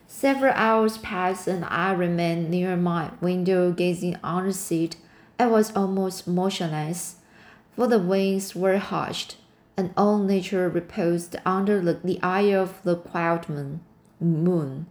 Several 0.07 0.53
hours 0.53 0.97
passed 0.99 1.47
and 1.47 1.65
I 1.65 1.93
remained 1.93 2.51
near 2.51 2.77
my 2.77 3.11
window 3.21 3.71
gazing 3.71 4.17
on 4.23 4.45
the 4.45 4.53
seat. 4.53 4.95
I 5.39 5.47
was 5.47 5.75
almost 5.75 6.27
motionless, 6.27 7.15
for 7.75 7.87
the 7.87 7.97
winds 7.97 8.55
were 8.55 8.77
hushed, 8.77 9.37
and 9.75 9.91
all 9.97 10.19
nature 10.19 10.69
reposed 10.69 11.35
under 11.45 11.81
the, 11.81 11.93
the 12.03 12.21
eye 12.21 12.53
of 12.53 12.83
the 12.83 12.95
quiet 12.95 13.49
moon. 14.21 14.85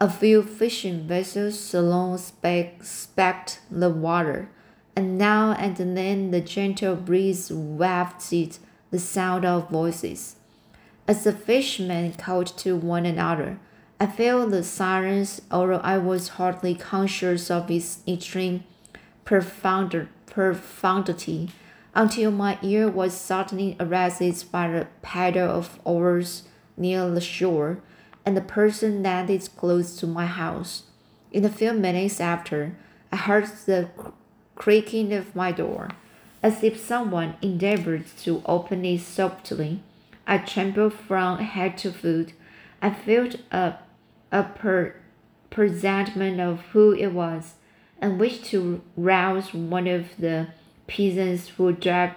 A 0.00 0.08
few 0.08 0.42
fishing 0.42 1.06
vessels 1.06 1.74
alone 1.74 2.16
specked 2.18 3.60
the 3.70 3.90
water, 3.90 4.48
and 4.96 5.18
now 5.18 5.52
and 5.52 5.76
then 5.76 6.30
the 6.30 6.40
gentle 6.40 6.96
breeze 6.96 7.52
wafted 7.52 8.56
the 8.90 8.98
sound 8.98 9.44
of 9.44 9.70
voices. 9.70 10.36
As 11.06 11.24
the 11.24 11.32
fishermen 11.32 12.14
called 12.14 12.46
to 12.58 12.76
one 12.76 13.06
another, 13.06 13.58
I 14.00 14.06
felt 14.06 14.50
the 14.50 14.64
silence, 14.64 15.40
although 15.50 15.76
I 15.76 15.98
was 15.98 16.30
hardly 16.30 16.74
conscious 16.74 17.50
of 17.50 17.70
its 17.70 18.00
extreme 18.06 18.64
profundity, 19.24 20.08
until 21.94 22.30
my 22.32 22.58
ear 22.62 22.88
was 22.88 23.14
suddenly 23.14 23.76
arrested 23.78 24.42
by 24.50 24.68
the 24.68 24.88
paddle 25.02 25.48
of 25.48 25.78
oars 25.84 26.42
near 26.76 27.08
the 27.08 27.20
shore 27.20 27.80
and 28.24 28.36
the 28.36 28.40
person 28.42 29.02
that 29.02 29.28
is 29.28 29.48
close 29.48 29.96
to 29.96 30.06
my 30.06 30.26
house. 30.26 30.84
In 31.32 31.44
a 31.44 31.48
few 31.48 31.72
minutes 31.72 32.20
after, 32.20 32.76
I 33.10 33.16
heard 33.16 33.46
the 33.66 33.88
creaking 34.54 35.12
of 35.12 35.34
my 35.34 35.52
door, 35.52 35.90
as 36.42 36.62
if 36.62 36.78
someone 36.78 37.36
endeavored 37.42 38.04
to 38.18 38.42
open 38.46 38.84
it 38.84 39.00
softly. 39.00 39.82
I 40.26 40.38
trembled 40.38 40.94
from 40.94 41.38
head 41.38 41.78
to 41.78 41.92
foot. 41.92 42.32
I 42.80 42.90
felt 42.90 43.36
a, 43.50 43.74
a 44.30 44.42
per, 44.44 44.94
of 45.50 46.60
who 46.72 46.92
it 46.92 47.12
was, 47.12 47.54
and 48.00 48.20
wished 48.20 48.44
to 48.46 48.82
rouse 48.96 49.54
one 49.54 49.86
of 49.86 50.16
the 50.18 50.48
peasants 50.86 51.48
who 51.48 51.72
dwelt, 51.72 52.12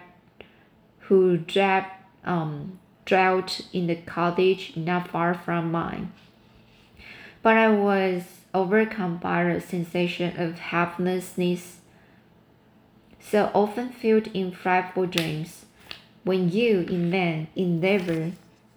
who 1.01 1.37
dwelt, 1.37 1.85
um, 2.23 2.79
dwelt 3.05 3.61
in 3.71 3.87
the 3.87 3.95
cottage 3.95 4.73
not 4.75 5.07
far 5.07 5.33
from 5.33 5.71
mine. 5.71 6.11
But 7.41 7.57
I 7.57 7.69
was 7.69 8.23
overcome 8.53 9.17
by 9.17 9.43
a 9.43 9.61
sensation 9.61 10.39
of 10.39 10.59
helplessness 10.59 11.81
so 13.19 13.49
often 13.53 13.89
felt 13.89 14.27
in 14.27 14.51
frightful 14.51 15.07
dreams. 15.07 15.65
When 16.23 16.49
you, 16.49 16.81
in 16.81 17.11
vain, 17.11 17.47
endeavor 17.55 18.31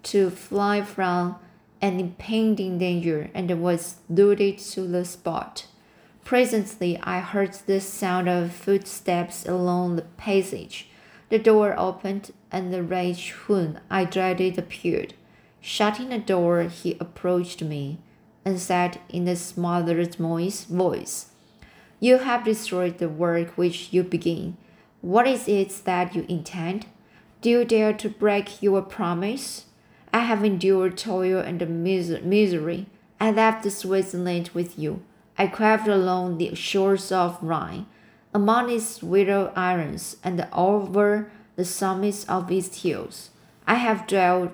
to 0.04 0.30
fly 0.30 0.82
from 0.82 1.36
an 1.80 2.00
impending 2.00 2.78
danger 2.78 3.30
and 3.34 3.62
was 3.62 3.96
lured 4.08 4.58
to 4.58 4.80
the 4.82 5.04
spot. 5.04 5.66
Presently, 6.24 6.98
I 7.02 7.20
heard 7.20 7.54
the 7.66 7.80
sound 7.80 8.28
of 8.28 8.52
footsteps 8.52 9.46
along 9.46 9.96
the 9.96 10.02
passage. 10.02 10.88
The 11.28 11.38
door 11.38 11.74
opened, 11.78 12.32
and 12.50 12.72
the 12.72 12.82
wretch 12.82 13.32
whom 13.32 13.78
I 13.90 14.04
dreaded 14.04 14.58
appeared. 14.58 15.14
Shutting 15.60 16.08
the 16.08 16.18
door, 16.18 16.62
he 16.62 16.96
approached 16.98 17.62
me 17.62 17.98
and 18.44 18.58
said 18.58 19.00
in 19.10 19.28
a 19.28 19.36
smothered 19.36 20.14
voice, 20.14 21.26
You 22.00 22.18
have 22.18 22.44
destroyed 22.44 22.98
the 22.98 23.08
work 23.08 23.58
which 23.58 23.92
you 23.92 24.02
begin. 24.02 24.56
What 25.02 25.28
is 25.28 25.46
it 25.48 25.84
that 25.84 26.14
you 26.14 26.24
intend? 26.28 26.86
Do 27.42 27.50
you 27.50 27.64
dare 27.64 27.92
to 27.92 28.08
break 28.08 28.62
your 28.62 28.82
promise? 28.82 29.66
I 30.12 30.20
have 30.20 30.44
endured 30.44 30.96
toil 30.96 31.40
and 31.40 31.60
misery. 31.84 32.86
I 33.20 33.30
left 33.30 33.70
Switzerland 33.70 34.50
with 34.54 34.78
you. 34.78 35.02
I 35.36 35.46
craved 35.46 35.86
along 35.86 36.38
the 36.38 36.54
shores 36.54 37.12
of 37.12 37.38
Rhine, 37.42 37.86
among 38.34 38.70
its 38.70 39.02
wild 39.02 39.52
islands, 39.56 40.16
and 40.22 40.46
over 40.52 41.30
the 41.56 41.64
summits 41.64 42.24
of 42.24 42.50
its 42.50 42.82
hills. 42.82 43.30
I 43.66 43.74
have 43.74 44.06
dwelt 44.06 44.52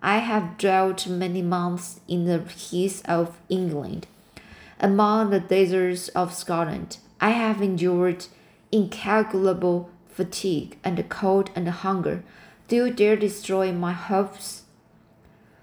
I 0.00 0.18
have 0.18 0.58
dwelt 0.58 1.08
many 1.08 1.42
months 1.42 2.00
in 2.06 2.24
the 2.24 2.38
heaths 2.38 3.02
of 3.06 3.36
England, 3.48 4.06
among 4.78 5.30
the 5.30 5.40
deserts 5.40 6.08
of 6.10 6.32
Scotland. 6.32 6.98
I 7.20 7.30
have 7.30 7.60
endured 7.60 8.26
incalculable 8.70 9.90
fatigue 10.08 10.78
and 10.84 11.08
cold 11.08 11.50
and 11.56 11.68
hunger. 11.68 12.22
Do 12.68 12.76
you 12.76 12.90
dare 12.92 13.16
destroy 13.16 13.72
my 13.72 13.92
hopes? 13.92 14.62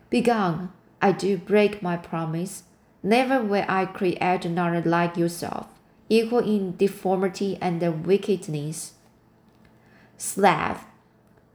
Begone, 0.10 0.72
I 1.02 1.12
do 1.12 1.38
break 1.38 1.82
my 1.82 1.98
promise. 1.98 2.64
Never 3.04 3.42
will 3.42 3.66
I 3.70 3.86
create 3.86 4.44
another 4.44 4.82
like 4.82 5.16
yourself, 5.16 5.68
equal 6.10 6.40
in 6.40 6.78
deformity 6.78 7.58
and 7.62 8.06
wickedness. 8.06 8.94
Slave, 10.18 10.86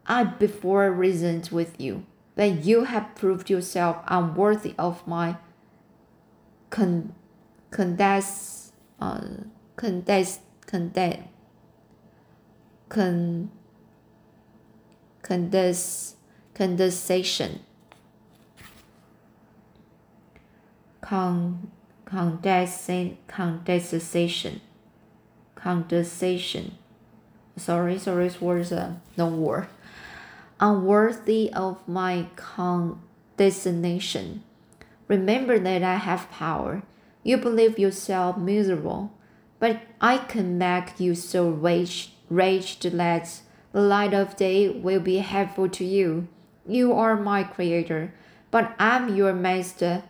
I 0.07 0.25
before 0.25 0.90
reasoned 0.90 1.49
with 1.52 1.80
you 1.80 2.04
but 2.40 2.64
you 2.64 2.85
have 2.85 3.14
proved 3.14 3.50
yourself 3.50 3.99
unworthy 4.07 4.75
of 4.78 5.07
my 5.07 5.37
con, 6.71 7.14
condes, 7.71 8.73
uh, 8.99 9.21
condes, 9.76 10.38
condes, 10.66 11.19
con, 12.88 13.50
condes, 15.23 16.14
condensation. 16.54 17.61
Con, 21.02 21.71
condensation, 22.11 23.19
condensation, 23.26 24.61
condensation. 25.54 26.76
Sorry, 27.56 27.99
sorry, 27.99 28.30
words, 28.41 28.73
uh, 28.73 28.95
no 29.17 29.28
word 29.28 29.69
unworthy 30.61 31.52
of 31.52 31.89
my 31.89 32.26
condescension. 32.37 34.45
Remember 35.08 35.58
that 35.58 35.82
I 35.82 35.97
have 35.97 36.30
power. 36.30 36.84
You 37.23 37.37
believe 37.39 37.78
yourself 37.78 38.37
miserable, 38.37 39.13
but 39.58 39.80
I 40.00 40.19
can 40.19 40.58
make 40.58 41.00
you 41.00 41.15
so 41.15 41.49
raged, 41.49 42.11
raged 42.28 42.82
that 42.82 43.41
the 43.73 43.80
light 43.80 44.13
of 44.15 44.37
day 44.37 44.69
will 44.69 45.00
be 45.00 45.17
helpful 45.19 45.69
to 45.71 45.84
you. 45.84 46.28
You 46.67 46.93
are 46.93 47.17
my 47.17 47.43
creator, 47.43 48.15
but 48.50 48.75
I'm 48.78 49.17
your 49.17 49.32
master. 49.32 50.02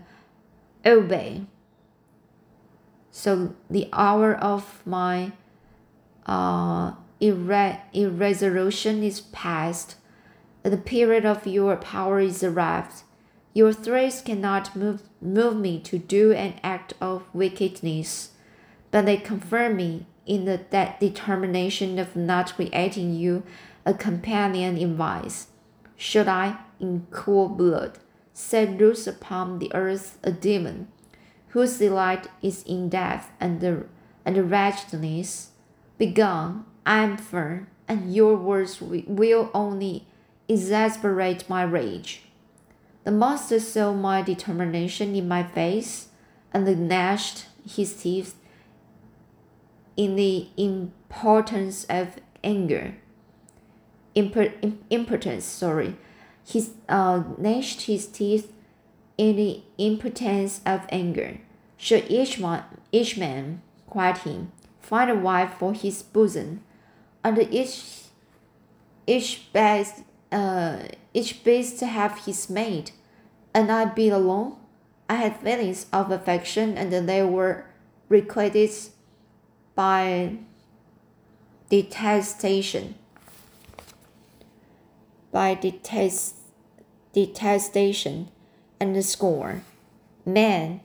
Obey. 0.84 1.46
So 3.20 3.54
the 3.68 3.86
hour 3.92 4.34
of 4.34 4.80
my 4.86 5.32
uh, 6.24 6.92
irre- 7.20 7.80
irresolution 7.92 9.02
is 9.02 9.20
past 9.20 9.96
the 10.62 10.78
period 10.78 11.26
of 11.26 11.46
your 11.46 11.76
power 11.76 12.20
is 12.20 12.42
arrived. 12.42 13.02
Your 13.52 13.74
threats 13.74 14.22
cannot 14.22 14.74
move, 14.74 15.02
move 15.20 15.58
me 15.58 15.80
to 15.80 15.98
do 15.98 16.32
an 16.32 16.54
act 16.64 16.94
of 16.98 17.24
wickedness, 17.34 18.30
but 18.90 19.04
they 19.04 19.18
confirm 19.18 19.76
me 19.76 20.06
in 20.24 20.46
the 20.46 20.56
de- 20.56 20.96
determination 20.98 21.98
of 21.98 22.16
not 22.16 22.54
creating 22.54 23.12
you 23.14 23.42
a 23.84 23.92
companion 23.92 24.78
in 24.78 24.96
vice. 24.96 25.48
Should 25.94 26.26
I, 26.26 26.56
in 26.78 27.06
cool 27.10 27.50
blood, 27.50 27.98
set 28.32 28.78
loose 28.78 29.06
upon 29.06 29.58
the 29.58 29.70
earth 29.74 30.18
a 30.22 30.32
demon, 30.32 30.88
whose 31.50 31.78
delight 31.78 32.28
is 32.42 32.62
in 32.64 32.88
death 32.88 33.30
and, 33.40 33.60
the, 33.60 33.86
and 34.24 34.50
wretchedness? 34.50 35.50
Begone, 35.98 36.64
I 36.86 37.02
am 37.02 37.16
firm, 37.16 37.68
and 37.86 38.14
your 38.14 38.36
words 38.36 38.80
will 38.80 39.50
only 39.52 40.06
exasperate 40.48 41.48
my 41.48 41.62
rage. 41.62 42.22
The 43.04 43.12
monster 43.12 43.60
saw 43.60 43.92
my 43.92 44.22
determination 44.22 45.14
in 45.14 45.28
my 45.28 45.42
face 45.42 46.08
and 46.52 46.88
gnashed 46.88 47.46
his 47.68 47.94
teeth 47.94 48.34
in 49.96 50.16
the 50.16 50.48
importance 50.56 51.84
of 51.84 52.16
anger. 52.42 52.94
Imper, 54.16 54.76
impotence, 54.90 55.44
sorry. 55.44 55.96
He 56.44 56.66
uh, 56.88 57.22
gnashed 57.38 57.82
his 57.82 58.06
teeth 58.06 58.52
in 59.20 59.36
the 59.36 59.60
impotence 59.76 60.62
of 60.64 60.86
anger. 60.88 61.36
Should 61.76 62.10
each 62.10 62.40
man, 62.40 62.64
each 62.90 63.18
man, 63.18 63.60
cried 63.90 64.16
him, 64.16 64.50
find 64.80 65.10
a 65.10 65.14
wife 65.14 65.52
for 65.58 65.74
his 65.74 66.02
bosom, 66.02 66.62
and 67.22 67.36
each 67.52 68.04
each 69.06 69.52
best 69.52 70.04
uh, 70.32 70.78
each 71.12 71.44
beast 71.44 71.80
have 71.80 72.24
his 72.24 72.48
mate, 72.48 72.92
and 73.52 73.70
I 73.70 73.84
be 73.84 74.08
alone. 74.08 74.56
I 75.06 75.16
had 75.16 75.36
feelings 75.36 75.84
of 75.92 76.10
affection, 76.10 76.78
and 76.78 76.90
they 77.06 77.22
were 77.22 77.66
requited 78.08 78.70
by 79.74 80.38
detestation. 81.68 82.94
By 85.30 85.56
detest, 85.56 86.36
detestation 87.12 88.30
and 88.80 89.04
scorn. 89.04 89.62
Man, 90.24 90.80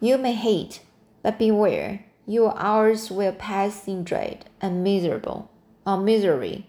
you 0.00 0.18
may 0.18 0.34
hate, 0.34 0.80
but 1.22 1.38
beware, 1.38 2.04
your 2.26 2.56
hours 2.58 3.10
will 3.10 3.32
pass 3.32 3.88
in 3.88 4.04
dread 4.04 4.44
and 4.60 4.84
miserable 4.84 5.50
or 5.86 5.98
misery, 5.98 6.66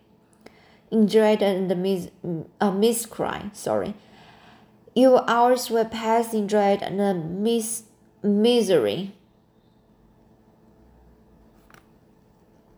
In 0.89 1.05
dread 1.05 1.43
and 1.43 1.67
mis 1.81 2.09
uh, 2.59 2.71
miscry. 2.71 3.49
Sorry, 3.53 3.93
your 4.95 5.29
hours 5.29 5.69
will 5.69 5.85
pass 5.85 6.33
in 6.33 6.47
dread 6.47 6.81
and 6.81 7.43
mis 7.43 7.83
misery. 8.23 9.13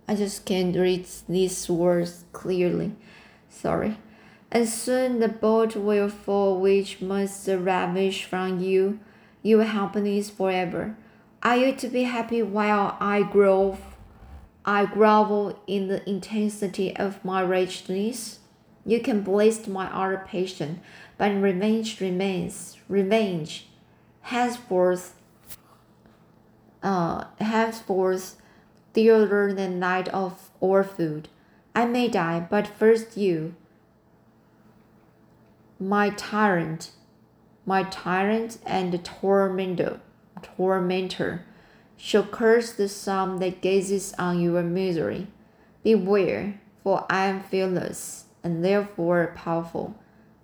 I 0.07 0.15
just 0.15 0.43
can't 0.45 0.75
read 0.75 1.07
these 1.29 1.69
words 1.69 2.25
clearly. 2.33 2.91
Sorry. 3.49 3.97
And 4.51 4.67
soon 4.67 5.19
the 5.19 5.29
boat 5.29 5.75
will 5.75 6.09
fall, 6.09 6.59
which 6.59 7.01
must 7.01 7.47
ravish 7.47 8.25
from 8.25 8.59
you 8.59 8.99
your 9.41 9.63
happiness 9.63 10.29
forever. 10.29 10.95
Are 11.41 11.57
you 11.57 11.73
to 11.75 11.87
be 11.87 12.03
happy 12.03 12.43
while 12.43 12.97
I 12.99 13.23
grow 13.23 13.77
I 14.63 14.85
grovel 14.85 15.59
in 15.65 15.87
the 15.87 16.07
intensity 16.07 16.95
of 16.95 17.23
my 17.25 17.41
wretchedness. 17.43 18.39
You 18.85 18.99
can 18.99 19.21
blast 19.21 19.67
my 19.67 19.87
utter 19.87 20.23
passion, 20.25 20.81
but 21.17 21.31
revenge 21.31 21.99
remains. 21.99 22.77
Revenge, 22.87 23.67
henceforth, 24.21 25.15
uh, 26.83 27.25
henceforth, 27.39 28.35
dearer 28.93 29.53
than 29.53 29.79
night 29.79 30.09
of 30.09 30.49
or 30.59 30.83
food. 30.83 31.27
I 31.73 31.85
may 31.85 32.07
die, 32.07 32.45
but 32.47 32.67
first 32.67 33.17
you, 33.17 33.55
my 35.81 36.11
tyrant, 36.11 36.91
my 37.65 37.81
tyrant 37.81 38.59
and 38.67 39.03
tormentor, 39.03 39.99
tormentor, 40.43 41.43
shall 41.97 42.23
curse 42.23 42.71
the 42.73 42.87
sun 42.87 43.39
that 43.39 43.61
gazes 43.61 44.13
on 44.19 44.39
your 44.39 44.61
misery. 44.61 45.25
Beware, 45.83 46.61
for 46.83 47.07
I 47.09 47.25
am 47.25 47.41
fearless 47.41 48.25
and 48.43 48.63
therefore 48.63 49.33
powerful. 49.35 49.95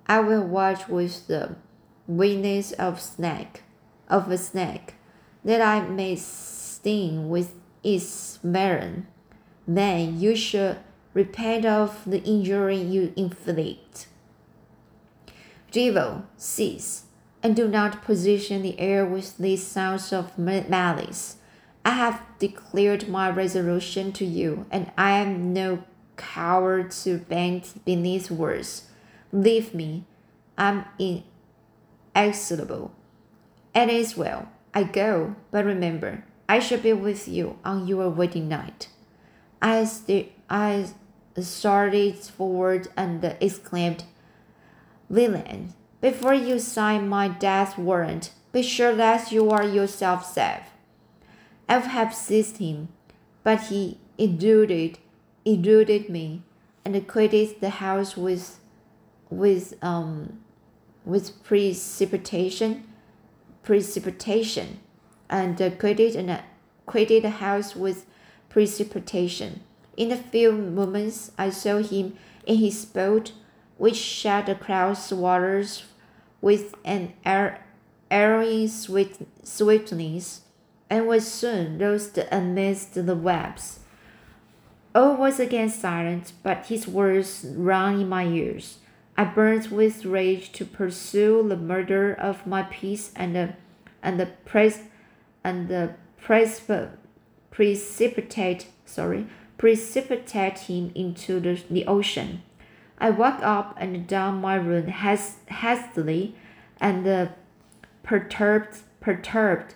I 0.08 0.22
will 0.22 0.44
watch 0.44 0.88
with 0.88 1.28
the 1.28 1.56
weakness 2.08 2.72
of 2.72 3.00
snake, 3.00 3.62
of 4.10 4.32
a 4.32 4.40
snake, 4.40 4.96
that 5.46 5.62
I 5.62 5.88
may 5.88 6.16
sting 6.16 7.30
with 7.30 7.54
its 7.84 8.40
venom. 8.44 9.06
Then 9.68 10.20
you 10.20 10.36
shall 10.36 10.78
repent 11.14 11.64
of 11.64 12.02
the 12.08 12.24
injury 12.24 12.78
you 12.78 13.14
inflict. 13.16 14.08
Devil, 15.78 16.24
cease, 16.38 17.04
and 17.44 17.56
do 17.56 17.68
not 17.68 18.02
poison 18.02 18.64
the 18.64 18.80
air 18.80 19.06
with 19.06 19.38
these 19.38 19.64
sounds 19.64 20.12
of 20.12 20.36
malice. 20.36 21.36
I 21.86 21.92
have 21.92 22.24
declared 22.40 23.08
my 23.08 23.30
resolution 23.30 24.12
to 24.14 24.26
you, 24.26 24.66
and 24.72 24.92
I 24.98 25.20
am 25.20 25.54
no 25.54 25.84
coward 26.16 26.90
to 27.04 27.20
bend 27.20 27.70
beneath 27.86 28.32
words. 28.32 28.90
Leave 29.32 29.76
me, 29.76 30.06
I'm 30.58 30.86
inexorable. 32.16 32.92
It 33.76 33.90
is 33.90 34.18
well, 34.18 34.50
I 34.74 34.82
go, 34.82 35.36
but 35.52 35.64
remember, 35.64 36.24
I 36.50 36.58
shall 36.58 36.80
be 36.80 36.94
with 36.94 37.28
you 37.28 37.60
on 37.64 37.86
your 37.86 38.10
wedding 38.10 38.50
night. 38.50 38.88
I, 39.62 39.86
st- 39.86 40.32
I 40.50 40.88
started 41.40 42.18
forward 42.18 42.88
and 42.98 43.24
exclaimed, 43.40 44.06
Villain, 45.10 45.74
before 46.02 46.34
you 46.34 46.60
sign 46.60 47.08
my 47.08 47.28
death 47.28 47.78
warrant, 47.78 48.32
be 48.52 48.62
sure 48.62 48.96
that 48.96 49.32
you 49.32 49.50
are 49.50 49.66
yourself 49.66 50.26
safe. 50.26 50.64
I 51.70 51.80
have 51.80 52.14
seized 52.14 52.58
him, 52.58 52.90
but 53.44 53.64
he 53.64 54.00
eluded, 54.18 55.00
eluded 55.46 56.10
me, 56.10 56.44
and 56.84 57.08
quitted 57.08 57.60
the 57.60 57.70
house 57.70 58.16
with, 58.16 58.60
with 59.30 59.74
um, 59.84 60.40
with 61.08 61.42
precipitation, 61.44 62.84
precipitation, 63.64 64.80
and 65.30 65.58
quitted 65.80 66.16
and 66.16 66.42
quitted 66.86 67.24
the 67.24 67.30
house 67.30 67.76
with 67.76 68.06
precipitation. 68.50 69.62
In 69.96 70.12
a 70.12 70.18
few 70.18 70.52
moments, 70.52 71.32
I 71.38 71.50
saw 71.50 71.78
him 71.78 72.18
in 72.46 72.58
his 72.58 72.86
boat, 72.86 73.32
which 73.78 74.26
across 74.26 75.10
the 75.10 75.16
waters 75.16 75.84
with 76.42 76.76
an 76.84 77.14
airy 78.12 78.68
sweet, 78.68 79.18
swiftness, 79.44 80.42
and 80.90 81.08
was 81.08 81.30
soon 81.30 81.80
lost 81.80 82.18
amidst 82.32 82.94
the 82.94 83.16
waves. 83.16 83.80
All 84.96 85.16
was 85.16 85.40
again 85.40 85.70
silent, 85.70 86.34
but 86.44 86.68
his 86.68 86.88
words 86.88 87.46
rang 87.56 88.02
in 88.02 88.10
my 88.10 88.26
ears. 88.26 88.80
I 89.18 89.26
burned 89.26 89.68
with 89.68 90.06
rage 90.06 90.52
to 90.54 90.66
pursue 90.66 91.48
the 91.48 91.58
murder 91.58 92.14
of 92.14 92.48
my 92.48 92.64
peace 92.64 93.12
and 93.16 93.36
the, 93.36 93.54
and 94.02 94.20
the 94.20 94.28
pres 94.46 94.82
and 95.44 95.68
the 95.68 95.94
presp- 96.24 96.92
precipitate 97.52 98.68
sorry 98.86 99.28
precipitate 99.58 100.60
him 100.60 100.92
into 100.94 101.40
the, 101.40 101.62
the 101.70 101.86
ocean. 101.86 102.44
I 102.98 103.10
walked 103.12 103.44
up 103.44 103.76
and 103.80 104.08
down 104.08 104.42
my 104.42 104.56
room 104.56 104.88
hastily 104.88 106.36
and 106.80 107.08
uh, 107.08 107.28
perturbed 108.04 108.80
perturbed 109.00 109.76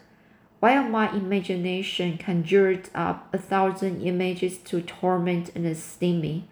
while 0.60 0.84
my 0.84 1.12
imagination 1.12 2.18
conjured 2.18 2.90
up 2.94 3.34
a 3.34 3.38
thousand 3.38 4.02
images 4.02 4.58
to 4.60 4.82
torment 4.82 5.50
and 5.56 5.76
sting 5.78 6.22
me. 6.22 6.48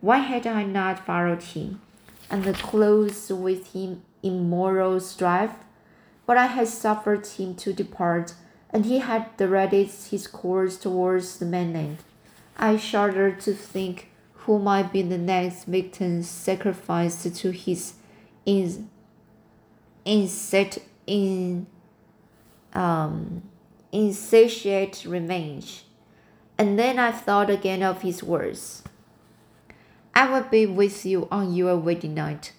Why 0.00 0.18
had 0.18 0.46
I 0.46 0.64
not 0.64 1.04
followed 1.04 1.42
him? 1.42 1.80
and 2.30 2.54
closed 2.56 3.30
with 3.30 3.72
him 3.72 4.02
in 4.22 4.48
moral 4.48 5.00
strife. 5.00 5.54
But 6.26 6.36
I 6.36 6.46
had 6.46 6.68
suffered 6.68 7.26
him 7.26 7.54
to 7.56 7.72
depart, 7.72 8.34
and 8.70 8.84
he 8.84 8.98
had 8.98 9.34
directed 9.36 9.88
his 10.10 10.26
course 10.26 10.76
towards 10.76 11.38
the 11.38 11.46
mainland. 11.46 11.98
I 12.56 12.76
shuddered 12.76 13.40
to 13.40 13.54
think 13.54 14.10
who 14.44 14.58
might 14.58 14.92
be 14.92 15.02
the 15.02 15.18
next 15.18 15.64
victim 15.64 16.22
sacrificed 16.22 17.34
to 17.36 17.50
his 17.50 17.94
in, 18.46 18.88
insect, 20.04 20.78
in, 21.06 21.66
um, 22.72 23.42
insatiate 23.92 25.04
revenge. 25.06 25.84
And 26.56 26.78
then 26.78 26.98
I 26.98 27.12
thought 27.12 27.50
again 27.50 27.82
of 27.82 28.02
his 28.02 28.22
words. 28.22 28.82
I 30.14 30.30
will 30.30 30.48
be 30.48 30.66
with 30.66 31.06
you 31.06 31.28
on 31.30 31.54
your 31.54 31.76
wedding 31.76 32.14
night. 32.14 32.52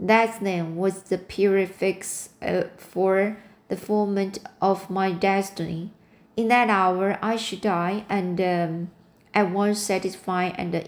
That 0.00 0.40
then 0.42 0.76
was 0.76 1.04
the 1.04 1.18
fixed 1.18 2.30
uh, 2.42 2.64
for 2.76 3.36
the 3.68 3.76
fulfillment 3.76 4.38
of 4.60 4.90
my 4.90 5.12
destiny. 5.12 5.92
In 6.36 6.48
that 6.48 6.68
hour 6.68 7.18
I 7.22 7.36
should 7.36 7.60
die, 7.60 8.04
and 8.08 8.40
um, 8.40 8.90
at 9.32 9.50
once 9.50 9.78
satisfy 9.78 10.46
and 10.46 10.74
uh, 10.74 10.82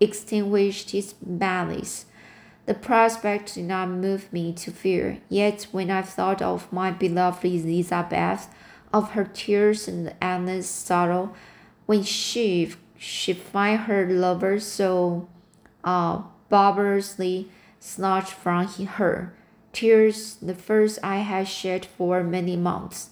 extinguish 0.00 0.90
his 0.90 1.14
malice. 1.24 2.06
The 2.66 2.74
prospect 2.74 3.54
did 3.54 3.64
not 3.64 3.90
move 3.90 4.32
me 4.32 4.52
to 4.54 4.70
fear, 4.70 5.18
yet 5.28 5.66
when 5.70 5.90
I 5.90 6.02
thought 6.02 6.40
of 6.40 6.72
my 6.72 6.90
beloved 6.90 7.44
Elizabeth, 7.44 8.48
of 8.92 9.10
her 9.10 9.24
tears 9.24 9.86
and 9.88 10.14
endless 10.22 10.68
sorrow, 10.68 11.34
when 11.86 12.02
she 12.02 12.72
she 12.96 13.34
find 13.34 13.80
her 13.80 14.08
lover 14.08 14.58
so 14.58 15.28
uh, 15.82 16.22
barbarously 16.48 17.48
snatched 17.78 18.32
from 18.32 18.66
her. 18.66 19.34
Tears, 19.72 20.36
the 20.36 20.54
first 20.54 20.98
I 21.02 21.16
had 21.16 21.48
shed 21.48 21.84
for 21.84 22.22
many 22.22 22.56
months, 22.56 23.10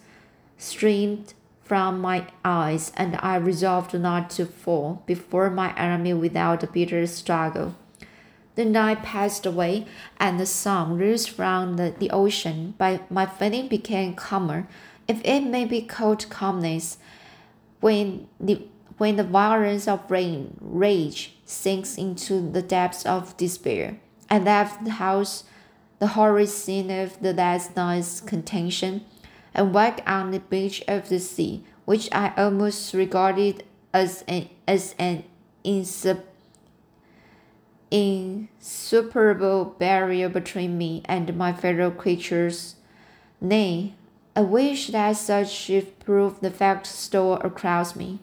streamed 0.56 1.34
from 1.72 2.02
my 2.02 2.26
eyes, 2.44 2.92
and 2.98 3.18
I 3.22 3.36
resolved 3.36 3.98
not 3.98 4.28
to 4.32 4.44
fall 4.44 5.02
before 5.06 5.48
my 5.48 5.74
enemy 5.74 6.12
without 6.12 6.62
a 6.62 6.66
bitter 6.66 7.06
struggle. 7.06 7.74
The 8.56 8.66
night 8.66 9.02
passed 9.02 9.46
away, 9.46 9.86
and 10.20 10.38
the 10.38 10.44
sun 10.44 10.98
rose 10.98 11.26
from 11.26 11.76
the, 11.78 11.94
the 11.98 12.10
ocean, 12.10 12.74
but 12.76 13.10
my 13.10 13.24
feeling 13.24 13.68
became 13.68 14.14
calmer, 14.14 14.68
if 15.08 15.22
it 15.24 15.44
may 15.44 15.64
be 15.64 15.80
called 15.80 16.28
calmness, 16.28 16.98
when 17.80 18.28
the 18.38 18.66
when 18.98 19.16
the 19.16 19.24
violence 19.24 19.88
of 19.88 20.10
rain, 20.10 20.58
rage 20.60 21.36
sinks 21.46 21.96
into 21.96 22.50
the 22.50 22.60
depths 22.60 23.06
of 23.06 23.34
despair. 23.38 23.96
I 24.28 24.40
left 24.40 24.84
the 24.84 25.00
house, 25.00 25.44
the 26.00 26.08
horrid 26.08 26.50
scene 26.50 26.90
of 26.90 27.18
the 27.22 27.32
last 27.32 27.74
night's 27.74 28.20
contention, 28.20 29.06
and 29.54 29.74
walked 29.74 30.06
on 30.06 30.30
the 30.30 30.40
beach 30.40 30.82
of 30.88 31.08
the 31.08 31.18
sea, 31.18 31.64
which 31.84 32.08
I 32.12 32.32
almost 32.36 32.94
regarded 32.94 33.64
as 33.92 34.24
an 34.26 34.48
as 34.66 34.94
an 34.98 35.24
insup, 35.64 36.22
insuperable 37.90 39.64
barrier 39.78 40.28
between 40.28 40.78
me 40.78 41.02
and 41.06 41.36
my 41.36 41.52
fellow 41.52 41.90
creatures. 41.90 42.76
Nay, 43.40 43.94
I 44.34 44.40
wish 44.40 44.88
that 44.88 45.16
such 45.16 45.50
should 45.50 45.98
prove 45.98 46.40
the 46.40 46.50
fact 46.50 46.86
stole 46.86 47.34
across 47.34 47.94
me. 47.94 48.20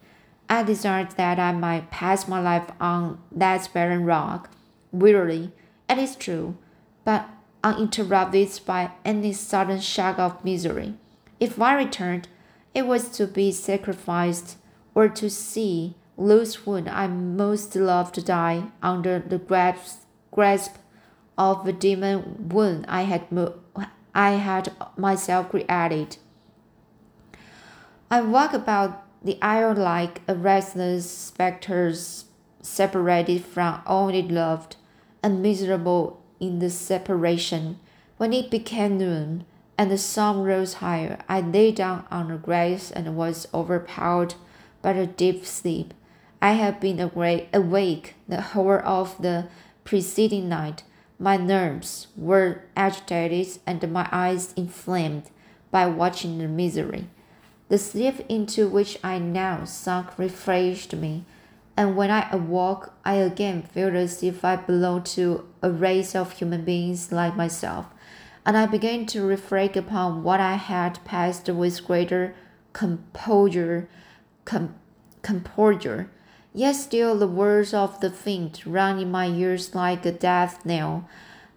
I 0.49 0.63
desired 0.63 1.11
that 1.11 1.37
I 1.37 1.51
might 1.51 1.91
pass 1.91 2.27
my 2.27 2.41
life 2.41 2.71
on 2.79 3.19
that 3.31 3.69
barren 3.71 4.05
rock, 4.05 4.49
wearily, 4.91 5.51
it 5.87 5.99
is 5.99 6.15
true, 6.15 6.57
but 7.03 7.29
uninterrupted 7.63 8.59
by 8.65 8.91
any 9.05 9.33
sudden 9.33 9.79
shock 9.79 10.17
of 10.17 10.43
misery. 10.43 10.95
If 11.39 11.61
I 11.61 11.75
returned, 11.75 12.27
it 12.73 12.85
was 12.85 13.09
to 13.17 13.27
be 13.27 13.51
sacrificed 13.51 14.57
or 14.93 15.07
to 15.09 15.29
see 15.29 15.95
lose 16.17 16.55
whom 16.55 16.87
I 16.89 17.07
most 17.07 17.75
loved 17.75 18.25
die 18.25 18.63
under 18.83 19.19
the 19.19 19.37
grasp, 19.37 20.01
grasp 20.31 20.75
of 21.37 21.65
the 21.65 21.73
demon 21.73 22.49
wound 22.49 22.85
I 22.89 23.03
had, 23.03 23.23
I 24.13 24.31
had 24.31 24.73
myself 24.97 25.49
created. 25.49 26.17
I 28.11 28.21
walk 28.21 28.53
about 28.53 29.05
the 29.23 29.37
isle 29.41 29.73
like 29.75 30.21
a 30.27 30.35
restless 30.35 31.09
spectre 31.09 31.93
separated 32.61 33.45
from 33.45 33.81
all 33.85 34.09
it 34.09 34.29
loved, 34.29 34.75
and 35.23 35.41
miserable 35.41 36.21
in 36.39 36.59
the 36.59 36.69
separation. 36.69 37.79
When 38.17 38.33
it 38.33 38.49
became 38.49 38.97
noon, 38.97 39.45
and 39.79 39.89
the 39.89 39.97
sun 39.97 40.43
rose 40.43 40.73
higher, 40.75 41.17
I 41.29 41.39
lay 41.39 41.71
down 41.71 42.05
on 42.11 42.27
the 42.27 42.35
grass 42.35 42.91
and 42.91 43.15
was 43.15 43.47
overpowered 43.53 44.35
by 44.81 44.91
a 44.91 45.07
deep 45.07 45.45
sleep. 45.45 45.93
I 46.41 46.51
had 46.51 46.81
been 46.81 46.99
awake 46.99 48.15
the 48.27 48.41
whole 48.41 48.81
of 48.83 49.15
the 49.21 49.47
preceding 49.85 50.49
night. 50.49 50.83
My 51.17 51.37
nerves 51.37 52.07
were 52.17 52.63
agitated 52.75 53.59
and 53.65 53.89
my 53.89 54.09
eyes 54.11 54.53
inflamed 54.57 55.29
by 55.71 55.85
watching 55.85 56.39
the 56.39 56.49
misery. 56.49 57.07
The 57.69 57.77
sleep 57.77 58.25
into 58.27 58.67
which 58.67 58.99
I 59.01 59.17
now 59.17 59.63
sunk 59.63 60.19
refreshed 60.19 60.93
me, 60.93 61.23
and 61.77 61.95
when 61.95 62.11
I 62.11 62.29
awoke, 62.33 62.91
I 63.05 63.13
again 63.13 63.61
felt 63.61 63.93
as 63.93 64.21
if 64.23 64.43
I 64.43 64.57
belonged 64.57 65.05
to 65.17 65.47
a 65.61 65.71
race 65.71 66.17
of 66.17 66.33
human 66.33 66.65
beings 66.65 67.13
like 67.13 67.37
myself, 67.37 67.85
and 68.45 68.57
I 68.57 68.65
began 68.65 69.05
to 69.07 69.25
reflect 69.25 69.77
upon 69.77 70.23
what 70.23 70.39
I 70.39 70.55
had 70.55 71.03
passed 71.05 71.47
with 71.49 71.85
greater 71.85 72.35
composure. 72.73 73.87
Com- 74.45 74.75
composure 75.21 76.09
Yet 76.53 76.75
still 76.75 77.17
the 77.17 77.27
words 77.27 77.73
of 77.73 77.99
the 77.99 78.09
fiend 78.09 78.65
rang 78.65 78.99
in 78.99 79.11
my 79.11 79.27
ears 79.27 79.75
like 79.75 80.05
a 80.05 80.11
death 80.11 80.65
knell. 80.65 81.07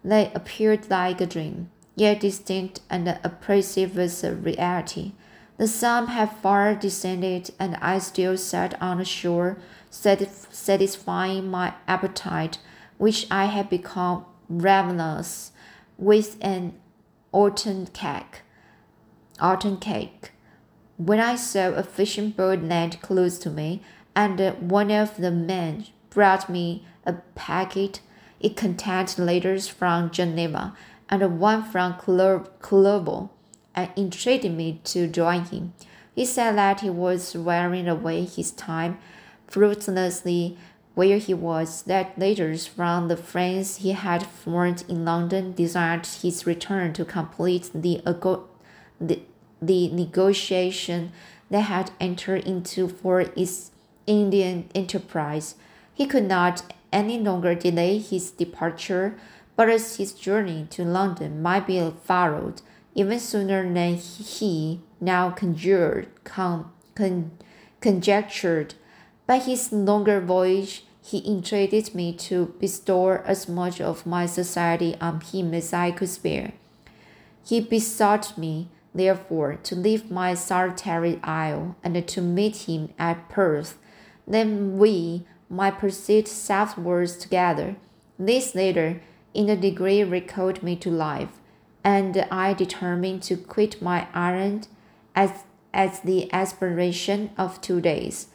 They 0.03 0.31
appeared 0.35 0.89
like 0.89 1.19
a 1.19 1.25
dream, 1.25 1.71
yet 1.95 2.19
distinct 2.19 2.81
and 2.89 3.07
oppressive 3.23 3.97
as 3.97 4.23
a 4.23 4.35
reality. 4.35 5.13
The 5.57 5.67
sun 5.67 6.07
had 6.07 6.31
far 6.31 6.75
descended, 6.75 7.51
and 7.59 7.75
I 7.77 7.99
still 7.99 8.37
sat 8.37 8.79
on 8.81 8.99
the 8.99 9.05
shore, 9.05 9.57
satisfying 9.89 11.49
my 11.49 11.73
appetite, 11.87 12.59
which 12.97 13.25
I 13.31 13.45
had 13.45 13.69
become 13.69 14.25
ravenous, 14.47 15.52
with 15.97 16.37
an 16.41 16.73
autumn 17.31 17.87
cake. 17.87 18.41
Autumn 19.39 19.77
cake. 19.77 20.31
When 20.97 21.19
I 21.19 21.35
saw 21.35 21.69
a 21.69 21.83
fishing 21.83 22.31
boat 22.31 22.61
land 22.61 23.01
close 23.01 23.39
to 23.39 23.49
me, 23.49 23.81
and 24.15 24.39
one 24.69 24.91
of 24.91 25.17
the 25.17 25.31
men 25.31 25.87
brought 26.09 26.49
me 26.49 26.85
a 27.05 27.13
packet. 27.35 28.01
It 28.39 28.55
contained 28.55 29.17
letters 29.17 29.67
from 29.67 30.11
Geneva 30.11 30.75
and 31.09 31.39
one 31.39 31.63
from 31.63 31.95
Clerval, 31.95 33.31
and 33.75 33.89
entreated 33.97 34.53
me 34.53 34.81
to 34.83 35.07
join 35.07 35.45
him. 35.45 35.73
He 36.15 36.25
said 36.25 36.57
that 36.57 36.81
he 36.81 36.89
was 36.89 37.35
wearing 37.35 37.87
away 37.87 38.25
his 38.25 38.51
time 38.51 38.99
fruitlessly 39.47 40.57
where 40.95 41.17
he 41.17 41.33
was, 41.33 41.83
that 41.83 42.17
letters 42.17 42.65
from 42.67 43.07
the 43.07 43.17
friends 43.17 43.77
he 43.77 43.91
had 43.91 44.25
formed 44.25 44.83
in 44.87 45.05
London 45.05 45.53
desired 45.53 46.05
his 46.05 46.45
return 46.45 46.93
to 46.93 47.05
complete 47.05 47.69
the, 47.73 48.01
the, 48.99 49.19
the 49.61 49.89
negotiation 49.89 51.11
they 51.49 51.61
had 51.61 51.91
entered 51.99 52.43
into 52.45 52.87
for 52.87 53.21
its 53.21 53.71
Indian 54.05 54.69
enterprise. 54.75 55.55
He 55.93 56.05
could 56.05 56.27
not 56.27 56.63
any 56.91 57.19
longer 57.19 57.55
delay 57.55 57.97
his 57.97 58.31
departure, 58.31 59.15
but 59.55 59.69
as 59.69 59.97
his 59.97 60.13
journey 60.13 60.67
to 60.71 60.83
London 60.83 61.41
might 61.41 61.67
be 61.67 61.91
followed 62.03 62.61
even 62.95 63.19
sooner 63.19 63.71
than 63.71 63.95
he 63.95 64.81
now 65.01 65.31
conjured, 65.31 66.07
con, 66.23 66.71
con, 66.95 67.31
conjectured. 67.81 68.75
By 69.25 69.39
his 69.39 69.71
longer 69.71 70.19
voyage, 70.19 70.85
he 71.01 71.27
entreated 71.29 71.93
me 71.93 72.13
to 72.13 72.53
bestow 72.59 73.09
as 73.25 73.49
much 73.49 73.81
of 73.81 74.05
my 74.05 74.25
society 74.25 74.95
on 75.01 75.21
him 75.21 75.53
as 75.53 75.73
I 75.73 75.91
could 75.91 76.09
spare. 76.09 76.53
He 77.45 77.59
besought 77.59 78.37
me, 78.37 78.69
therefore, 78.95 79.55
to 79.63 79.75
leave 79.75 80.09
my 80.09 80.33
solitary 80.33 81.19
isle 81.23 81.75
and 81.83 82.07
to 82.07 82.21
meet 82.21 82.67
him 82.67 82.89
at 82.97 83.27
Perth 83.29 83.77
then 84.27 84.77
we 84.77 85.25
might 85.49 85.77
proceed 85.77 86.27
southwards 86.27 87.17
together. 87.17 87.75
This 88.17 88.55
latter, 88.55 89.01
in 89.33 89.49
a 89.49 89.55
degree, 89.55 90.03
recalled 90.03 90.63
me 90.63 90.75
to 90.77 90.89
life, 90.89 91.39
and 91.83 92.25
I 92.31 92.53
determined 92.53 93.23
to 93.23 93.37
quit 93.37 93.81
my 93.81 94.07
island 94.13 94.67
as, 95.15 95.43
as 95.73 95.99
the 96.01 96.31
aspiration 96.31 97.31
of 97.37 97.61
two 97.61 97.81
days. 97.81 98.27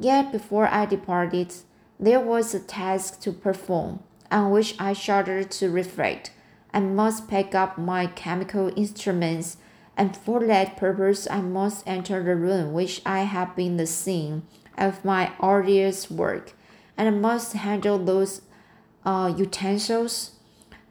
Yet 0.00 0.32
before 0.32 0.66
I 0.66 0.86
departed, 0.86 1.52
there 2.00 2.20
was 2.20 2.54
a 2.54 2.58
task 2.58 3.20
to 3.20 3.32
perform, 3.32 4.02
on 4.30 4.50
which 4.50 4.74
I 4.78 4.94
shuddered 4.94 5.50
to 5.52 5.70
reflect. 5.70 6.32
I 6.72 6.80
must 6.80 7.28
pack 7.28 7.54
up 7.54 7.76
my 7.76 8.06
chemical 8.06 8.72
instruments, 8.76 9.58
and 9.98 10.16
for 10.16 10.40
that 10.46 10.78
purpose 10.78 11.28
I 11.30 11.42
must 11.42 11.86
enter 11.86 12.22
the 12.22 12.34
room 12.34 12.72
which 12.72 13.02
I 13.04 13.24
had 13.24 13.54
been 13.54 13.76
the 13.76 13.86
scene 13.86 14.44
of 14.78 15.04
my 15.04 15.32
arduous 15.38 16.10
work, 16.10 16.54
and 16.96 17.06
I 17.06 17.10
must 17.10 17.52
handle 17.52 17.98
those 17.98 18.40
uh, 19.04 19.34
utensils, 19.36 20.30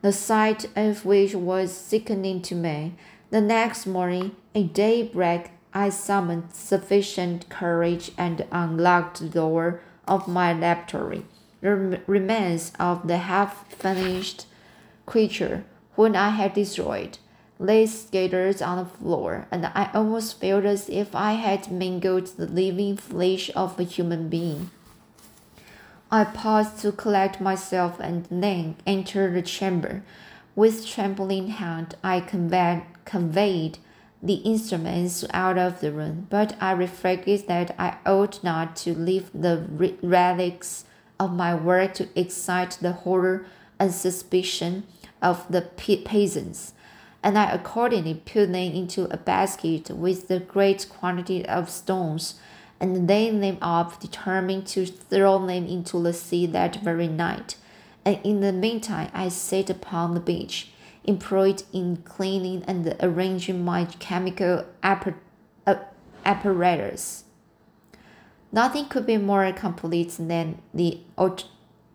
the 0.04 0.14
sight 0.14 0.66
of 0.76 1.04
which 1.04 1.34
was 1.34 1.72
sickening 1.72 2.44
to 2.44 2.54
me. 2.54 2.94
The 3.32 3.42
next 3.42 3.88
morning, 3.88 4.36
at 4.54 4.74
daybreak, 4.74 5.50
I 5.74 5.90
summoned 5.90 6.54
sufficient 6.54 7.50
courage 7.50 8.12
and 8.18 8.46
unlocked 8.52 9.20
the 9.20 9.30
door 9.30 9.82
of 10.08 10.28
my 10.28 10.54
laboratory. 10.54 11.26
The 11.62 12.02
remains 12.08 12.72
of 12.80 13.08
the 13.08 13.18
half 13.18 13.72
finished 13.74 14.46
creature 15.06 15.66
whom 15.96 16.16
I 16.16 16.30
had 16.30 16.54
destroyed 16.54 17.18
lay 17.60 17.86
scattered 17.86 18.62
on 18.62 18.78
the 18.78 18.86
floor, 18.86 19.46
and 19.52 19.66
I 19.66 19.92
almost 19.94 20.40
felt 20.40 20.64
as 20.64 20.88
if 20.90 21.14
I 21.14 21.34
had 21.34 21.70
mangled 21.70 22.28
the 22.28 22.48
living 22.48 22.96
flesh 22.96 23.52
of 23.54 23.78
a 23.78 23.84
human 23.84 24.30
being. 24.30 24.72
I 26.10 26.24
paused 26.24 26.80
to 26.80 26.92
collect 26.94 27.42
myself 27.42 28.00
and 28.00 28.26
then 28.32 28.78
entered 28.88 29.36
the 29.36 29.42
chamber. 29.42 30.02
With 30.56 30.88
trembling 30.88 31.50
hand, 31.50 31.96
I 32.04 32.22
conveyed, 32.22 32.84
conveyed 33.06 33.78
the 34.22 34.36
instruments 34.36 35.24
out 35.34 35.58
of 35.58 35.80
the 35.80 35.92
room, 35.92 36.28
but 36.30 36.56
I 36.60 36.72
reflected 36.72 37.48
that 37.48 37.74
I 37.80 37.98
ought 38.06 38.44
not 38.44 38.76
to 38.78 38.94
leave 38.94 39.30
the 39.34 39.66
relics 40.02 40.86
of 41.20 41.34
my 41.34 41.56
work 41.56 41.94
to 41.96 42.10
excite 42.20 42.78
the 42.82 42.92
horror 42.92 43.46
and 43.80 43.94
suspicion 43.94 44.84
of 45.22 45.46
the 45.50 45.62
peasants 45.62 46.74
and 47.24 47.38
I 47.38 47.52
accordingly 47.52 48.14
put 48.14 48.52
them 48.52 48.56
into 48.56 49.06
a 49.14 49.18
basket 49.18 49.90
with 49.90 50.30
a 50.32 50.40
great 50.40 50.88
quantity 50.90 51.46
of 51.46 51.70
stones, 51.70 52.36
and 52.80 53.10
laid 53.10 53.42
them 53.44 53.58
up, 53.62 54.00
determined 54.00 54.66
to 54.68 54.86
throw 54.86 55.46
them 55.46 55.68
into 55.68 56.02
the 56.02 56.14
sea 56.14 56.46
that 56.46 56.78
very 56.78 57.10
night. 57.10 57.58
And 58.06 58.20
in 58.24 58.40
the 58.40 58.54
meantime, 58.54 59.12
I 59.14 59.28
sat 59.28 59.70
upon 59.70 60.14
the 60.14 60.22
beach, 60.22 60.72
employed 61.10 61.64
in 61.74 61.98
cleaning 61.98 62.64
and 62.68 62.96
arranging 63.00 63.66
my 63.66 63.84
chemical 63.86 64.64
uh, 64.84 65.76
apparatus. 66.24 67.24
Nothing 68.52 68.86
could 68.86 69.08
be 69.08 69.18
more 69.18 69.52
complete 69.54 70.12
than 70.20 70.62
the 70.72 71.02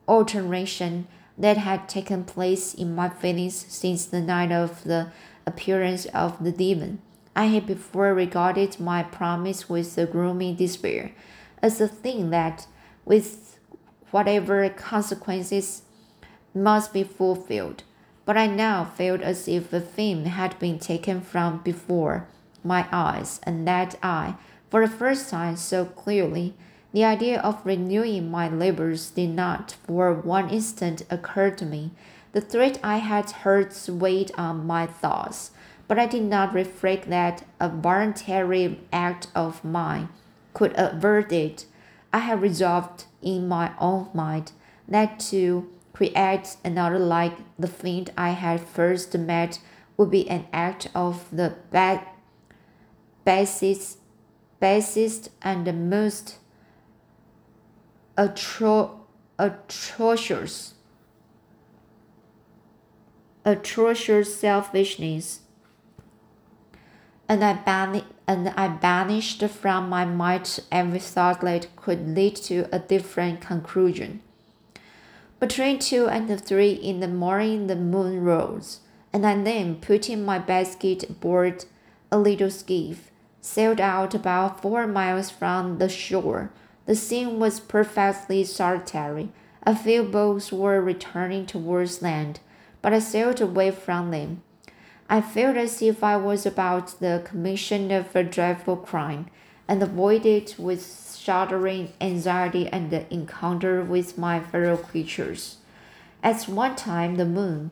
alteration 0.08 1.06
that 1.38 1.56
had 1.58 1.88
taken 1.88 2.24
place 2.24 2.74
in 2.74 2.92
my 2.96 3.08
feelings 3.08 3.54
since 3.68 4.04
the 4.04 4.20
night 4.20 4.50
of 4.50 4.82
the 4.82 5.12
appearance 5.46 6.06
of 6.06 6.42
the 6.42 6.52
demon. 6.52 7.00
I 7.36 7.46
had 7.46 7.66
before 7.66 8.12
regarded 8.14 8.80
my 8.80 9.04
promise 9.04 9.68
with 9.68 9.96
a 9.96 10.06
gloomy 10.06 10.54
despair, 10.56 11.12
as 11.62 11.80
a 11.80 11.86
thing 11.88 12.30
that, 12.30 12.66
with 13.04 13.60
whatever 14.10 14.68
consequences, 14.70 15.82
must 16.52 16.92
be 16.92 17.04
fulfilled. 17.04 17.84
But 18.26 18.36
I 18.36 18.46
now 18.46 18.84
felt 18.84 19.20
as 19.20 19.48
if 19.48 19.70
the 19.70 19.80
thing 19.80 20.24
had 20.26 20.58
been 20.58 20.78
taken 20.78 21.20
from 21.20 21.58
before 21.58 22.26
my 22.62 22.86
eyes, 22.90 23.40
and 23.42 23.68
that 23.68 23.96
I, 24.02 24.36
for 24.70 24.86
the 24.86 24.92
first 24.92 25.28
time 25.28 25.56
so 25.56 25.84
clearly, 25.84 26.54
the 26.92 27.04
idea 27.04 27.40
of 27.40 27.66
renewing 27.66 28.30
my 28.30 28.48
labors 28.48 29.10
did 29.10 29.30
not 29.30 29.72
for 29.86 30.14
one 30.14 30.48
instant 30.48 31.02
occur 31.10 31.50
to 31.50 31.66
me. 31.66 31.90
The 32.32 32.40
threat 32.40 32.78
I 32.82 32.98
had 32.98 33.30
heard 33.30 33.74
weighed 33.88 34.30
on 34.38 34.66
my 34.66 34.86
thoughts, 34.86 35.50
but 35.86 35.98
I 35.98 36.06
did 36.06 36.22
not 36.22 36.54
reflect 36.54 37.10
that 37.10 37.44
a 37.60 37.68
voluntary 37.68 38.80
act 38.92 39.26
of 39.34 39.64
mine 39.64 40.08
could 40.54 40.72
avert 40.76 41.30
it. 41.32 41.66
I 42.12 42.20
had 42.20 42.40
resolved 42.40 43.04
in 43.20 43.48
my 43.48 43.72
own 43.78 44.08
mind 44.14 44.52
that 44.88 45.18
to 45.30 45.68
create 45.94 46.56
another 46.64 46.98
like 46.98 47.38
the 47.58 47.68
fiend 47.68 48.10
I 48.18 48.30
had 48.30 48.60
first 48.60 49.16
met 49.16 49.60
would 49.96 50.10
be 50.10 50.28
an 50.28 50.46
act 50.52 50.88
of 50.94 51.24
the 51.30 51.54
bad, 51.70 52.06
basest, 53.24 53.98
basest 54.60 55.30
and 55.40 55.66
the 55.66 55.72
most 55.72 56.38
atro 58.16 58.98
atrocious 59.38 60.74
atrocious 63.44 64.36
selfishness 64.38 65.40
and 67.28 67.44
I 67.44 68.02
and 68.26 68.48
I 68.50 68.68
banished 68.68 69.44
from 69.48 69.88
my 69.88 70.04
mind 70.04 70.60
every 70.70 70.98
thought 70.98 71.40
that 71.40 71.74
could 71.76 72.14
lead 72.14 72.36
to 72.36 72.68
a 72.72 72.78
different 72.78 73.40
conclusion. 73.40 74.20
Between 75.46 75.78
two 75.78 76.08
and 76.08 76.40
three 76.40 76.72
in 76.72 77.00
the 77.00 77.06
morning, 77.06 77.66
the 77.66 77.76
moon 77.76 78.24
rose, 78.24 78.80
and 79.12 79.26
I 79.26 79.36
then, 79.36 79.74
putting 79.76 80.24
my 80.24 80.38
basket 80.38 81.10
aboard 81.10 81.66
a 82.10 82.16
little 82.16 82.50
skiff, 82.50 83.10
sailed 83.42 83.78
out 83.78 84.14
about 84.14 84.62
four 84.62 84.86
miles 84.86 85.28
from 85.28 85.76
the 85.76 85.90
shore. 85.90 86.50
The 86.86 86.94
scene 86.94 87.38
was 87.38 87.60
perfectly 87.60 88.42
solitary. 88.44 89.28
A 89.64 89.76
few 89.76 90.04
boats 90.04 90.50
were 90.50 90.80
returning 90.80 91.44
towards 91.44 92.00
land, 92.00 92.40
but 92.80 92.94
I 92.94 92.98
sailed 93.00 93.42
away 93.42 93.70
from 93.70 94.12
them. 94.12 94.42
I 95.10 95.20
felt 95.20 95.58
as 95.58 95.82
if 95.82 96.02
I 96.02 96.16
was 96.16 96.46
about 96.46 96.98
the 97.00 97.20
commission 97.22 97.90
of 97.90 98.16
a 98.16 98.24
dreadful 98.24 98.78
crime, 98.78 99.26
and 99.68 99.82
avoided 99.82 100.54
with 100.56 100.80
shuddering 101.24 101.90
anxiety 102.00 102.68
and 102.68 102.90
the 102.90 103.12
encounter 103.12 103.82
with 103.82 104.18
my 104.18 104.38
fellow 104.38 104.76
creatures. 104.76 105.56
At 106.22 106.42
one 106.42 106.76
time, 106.76 107.16
the 107.16 107.24
moon, 107.24 107.70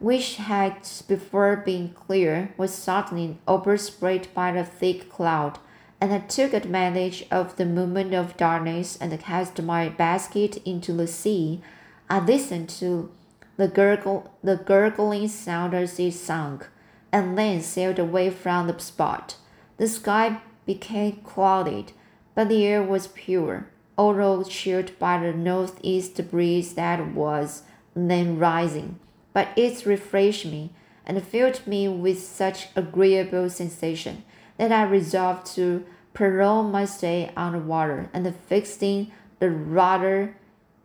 which 0.00 0.36
had 0.36 0.76
before 1.06 1.56
been 1.56 1.90
clear, 1.90 2.52
was 2.56 2.74
suddenly 2.74 3.38
overspread 3.46 4.28
by 4.34 4.50
a 4.50 4.64
thick 4.64 5.08
cloud, 5.08 5.58
and 6.00 6.12
I 6.12 6.18
took 6.20 6.52
advantage 6.52 7.26
of 7.30 7.56
the 7.56 7.66
moment 7.66 8.14
of 8.14 8.36
darkness 8.36 8.98
and 9.00 9.18
cast 9.20 9.62
my 9.62 9.88
basket 9.88 10.56
into 10.64 10.92
the 10.92 11.06
sea. 11.06 11.60
I 12.08 12.18
listened 12.18 12.70
to 12.80 13.10
the 13.56 13.68
gurgle, 13.68 14.32
the 14.42 14.56
gurgling 14.56 15.28
sound 15.28 15.74
as 15.74 16.00
it 16.00 16.14
sunk, 16.14 16.66
and 17.12 17.38
then 17.38 17.60
sailed 17.60 17.98
away 17.98 18.30
from 18.30 18.66
the 18.66 18.78
spot. 18.80 19.36
The 19.76 19.86
sky 19.86 20.40
became 20.64 21.16
clouded, 21.22 21.92
but 22.40 22.48
the 22.48 22.64
air 22.64 22.82
was 22.82 23.06
pure, 23.08 23.66
although 23.98 24.42
chilled 24.42 24.98
by 24.98 25.18
the 25.18 25.30
northeast 25.30 26.30
breeze 26.30 26.72
that 26.72 27.12
was 27.12 27.64
then 27.94 28.38
rising. 28.38 28.98
But 29.34 29.48
it 29.56 29.84
refreshed 29.84 30.46
me 30.46 30.72
and 31.04 31.22
filled 31.22 31.66
me 31.66 31.86
with 31.86 32.18
such 32.18 32.68
agreeable 32.74 33.50
sensation 33.50 34.24
that 34.56 34.72
I 34.72 34.84
resolved 34.84 35.48
to 35.56 35.84
prolong 36.14 36.72
my 36.72 36.86
stay 36.86 37.30
on 37.36 37.52
the 37.52 37.58
water 37.58 38.08
and 38.14 38.34
fixing 38.34 39.12
the 39.38 39.50
rudder 39.50 40.34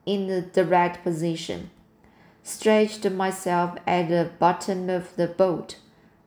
in 0.05 0.27
the 0.27 0.41
direct 0.41 1.05
position 1.05 1.69
stretched 2.43 3.09
myself 3.09 3.77
at 3.87 4.09
the 4.09 4.29
bottom 4.39 4.89
of 4.89 5.15
the 5.15 5.27
boat. 5.27 5.77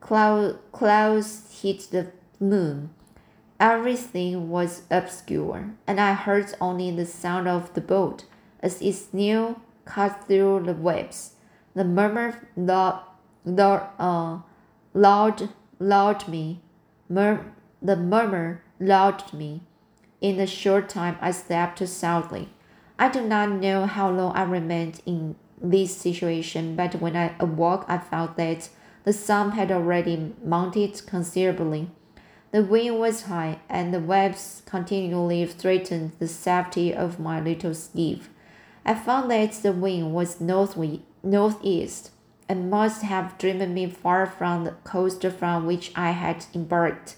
Cloud, 0.00 0.58
clouds 0.72 1.60
hid 1.60 1.80
the 1.90 2.12
moon. 2.40 2.94
Everything 3.60 4.50
was 4.50 4.82
obscure, 4.88 5.74
and 5.86 6.00
I 6.00 6.12
heard 6.12 6.54
only 6.60 6.92
the 6.92 7.04
sound 7.04 7.48
of 7.48 7.74
the 7.74 7.80
boat 7.80 8.24
as 8.60 8.80
its 8.80 9.12
new 9.12 9.60
cut 9.84 10.24
through 10.28 10.62
the 10.64 10.74
waves. 10.74 11.32
The 11.74 11.84
murmur 11.84 12.48
loud, 12.56 13.02
loud, 13.44 13.88
uh, 13.98 14.38
loud, 14.94 15.48
loud 15.80 16.28
me. 16.28 16.60
Mur- 17.08 17.52
the 17.82 17.96
murmur 17.96 18.62
lulled 18.78 19.32
me. 19.32 19.62
In 20.20 20.38
a 20.38 20.46
short 20.46 20.88
time, 20.88 21.16
I 21.20 21.32
slept 21.32 21.86
soundly. 21.88 22.50
I 22.96 23.08
do 23.08 23.26
not 23.26 23.50
know 23.50 23.86
how 23.86 24.10
long 24.10 24.36
I 24.36 24.42
remained 24.42 25.00
in 25.04 25.34
this 25.60 25.96
situation, 25.96 26.76
but 26.76 27.00
when 27.00 27.16
I 27.16 27.34
awoke, 27.40 27.84
I 27.88 27.98
found 27.98 28.36
that 28.36 28.68
the 29.04 29.12
sun 29.12 29.52
had 29.52 29.72
already 29.72 30.32
mounted 30.44 31.02
considerably. 31.06 31.90
The 32.50 32.62
wind 32.62 32.98
was 32.98 33.22
high, 33.22 33.58
and 33.68 33.92
the 33.92 34.00
waves 34.00 34.62
continually 34.64 35.44
threatened 35.44 36.12
the 36.18 36.26
safety 36.26 36.94
of 36.94 37.20
my 37.20 37.40
little 37.40 37.74
skiff. 37.74 38.30
I 38.86 38.94
found 38.94 39.30
that 39.30 39.52
the 39.52 39.72
wind 39.72 40.14
was 40.14 40.40
northeast, 40.40 42.10
and 42.48 42.70
must 42.70 43.02
have 43.02 43.36
driven 43.36 43.74
me 43.74 43.86
far 43.90 44.24
from 44.24 44.64
the 44.64 44.70
coast 44.82 45.22
from 45.26 45.66
which 45.66 45.92
I 45.94 46.12
had 46.12 46.46
embarked. 46.54 47.16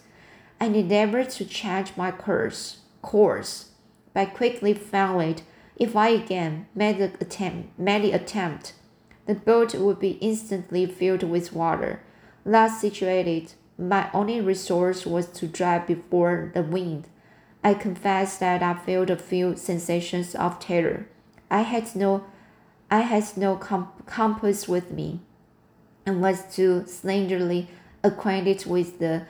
I 0.61 0.67
endeavored 0.67 1.31
to 1.31 1.45
change 1.45 1.97
my 1.97 2.11
course, 2.11 2.79
course, 3.01 3.71
but 4.13 4.35
quickly 4.35 4.75
found 4.75 5.23
it 5.23 5.43
if 5.77 5.95
I 5.95 6.09
again 6.09 6.67
made 6.75 6.99
the 6.99 7.13
attempt, 7.21 7.79
made 7.79 8.03
the 8.03 8.13
attempt, 8.13 8.75
the 9.27 9.37
boat 9.37 9.77
would 9.77 10.01
be 10.01 10.19
instantly 10.21 10.87
filled 10.87 11.23
with 11.23 11.53
water. 11.53 12.03
Thus 12.45 12.81
situated, 12.81 13.53
my 13.81 14.11
only 14.13 14.41
resource 14.41 15.07
was 15.07 15.27
to 15.27 15.47
drive 15.47 15.87
before 15.87 16.53
the 16.55 16.63
wind. 16.63 17.07
I 17.65 17.75
confess 17.75 18.39
that 18.39 18.63
I 18.63 18.75
felt 18.75 19.11
a 19.11 19.17
few 19.17 19.57
sensations 19.57 20.35
of 20.35 20.61
terror. 20.61 21.07
I 21.51 21.63
had 21.63 21.97
no, 21.97 22.25
I 22.91 23.01
had 23.01 23.37
no 23.37 23.57
compass 23.57 24.69
with 24.69 24.91
me, 24.91 25.21
and 26.07 26.21
was 26.21 26.55
too 26.55 26.85
slenderly 26.87 27.69
acquainted 28.03 28.67
with 28.67 28.99
the 28.99 29.27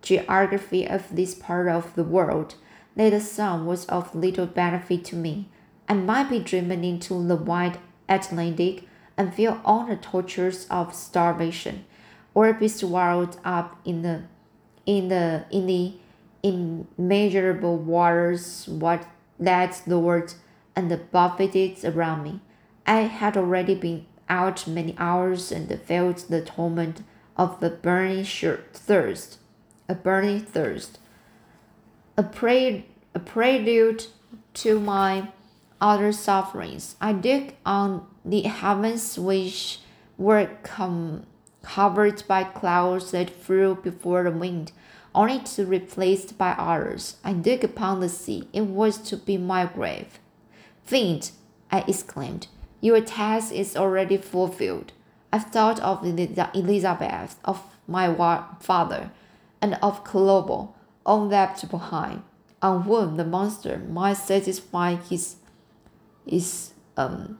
geography 0.00 0.86
of 0.86 1.14
this 1.14 1.34
part 1.34 1.68
of 1.68 1.94
the 1.94 2.04
world 2.04 2.56
that 2.96 3.10
the 3.10 3.20
sun 3.20 3.66
was 3.66 3.86
of 3.86 4.14
little 4.14 4.46
benefit 4.46 5.04
to 5.06 5.16
me. 5.16 5.48
I 5.88 5.94
might 5.94 6.28
be 6.30 6.38
driven 6.38 6.84
into 6.84 7.26
the 7.26 7.36
wide 7.36 7.78
Atlantic 8.08 8.88
and 9.16 9.32
feel 9.32 9.60
all 9.64 9.86
the 9.86 9.96
tortures 9.96 10.66
of 10.70 10.94
starvation, 10.94 11.84
or 12.34 12.52
be 12.52 12.68
swallowed 12.68 13.36
up 13.44 13.78
in 13.84 14.02
the 14.02 14.22
in 14.86 15.08
the 15.08 15.44
in 15.50 15.66
the 15.66 15.94
immeasurable 16.42 17.76
waters 17.76 18.66
what 18.68 19.06
that 19.38 19.80
lowered 19.86 20.34
and 20.74 20.90
the 20.90 20.96
buffeted 20.96 21.84
around 21.84 22.24
me. 22.24 22.40
I 22.86 23.02
had 23.02 23.36
already 23.36 23.74
been 23.74 24.06
out 24.28 24.66
many 24.66 24.94
hours 24.98 25.52
and 25.52 25.68
felt 25.82 26.28
the 26.28 26.40
torment 26.40 27.02
of 27.36 27.62
a 27.62 27.70
burning 27.70 28.24
thirst, 28.24 29.38
a 29.88 29.94
burning 29.94 30.40
thirst, 30.40 30.98
a, 32.16 32.22
pre- 32.22 32.86
a 33.14 33.18
prelude 33.18 34.06
to 34.54 34.80
my 34.80 35.28
other 35.80 36.12
sufferings. 36.12 36.96
I 37.00 37.12
dig 37.12 37.56
on 37.64 38.06
the 38.24 38.42
heavens 38.42 39.18
which 39.18 39.80
were 40.16 40.48
com- 40.62 41.26
covered 41.62 42.26
by 42.26 42.44
clouds 42.44 43.10
that 43.12 43.30
flew 43.30 43.74
before 43.76 44.24
the 44.24 44.30
wind, 44.30 44.72
only 45.14 45.38
to 45.40 45.62
be 45.64 45.78
replaced 45.78 46.36
by 46.38 46.52
others. 46.52 47.16
I 47.24 47.32
dig 47.32 47.64
upon 47.64 48.00
the 48.00 48.08
sea. 48.08 48.48
It 48.52 48.66
was 48.66 48.98
to 48.98 49.16
be 49.16 49.36
my 49.36 49.66
grave. 49.66 50.18
Fiend, 50.84 51.30
I 51.70 51.84
exclaimed, 51.88 52.48
your 52.80 53.00
task 53.00 53.52
is 53.52 53.76
already 53.76 54.16
fulfilled. 54.16 54.92
I've 55.32 55.44
thought 55.44 55.80
of 55.80 56.04
Elizabeth, 56.04 57.36
of 57.44 57.62
my 57.86 58.44
father, 58.60 59.10
and 59.60 59.78
of 59.82 60.04
Clerval, 60.04 60.76
all 61.06 61.26
left 61.26 61.70
behind, 61.70 62.22
on 62.60 62.82
whom 62.82 63.16
the 63.16 63.24
monster 63.24 63.78
might 63.78 64.14
satisfy 64.14 64.96
his 64.96 65.36
is 66.26 66.72
um, 66.96 67.38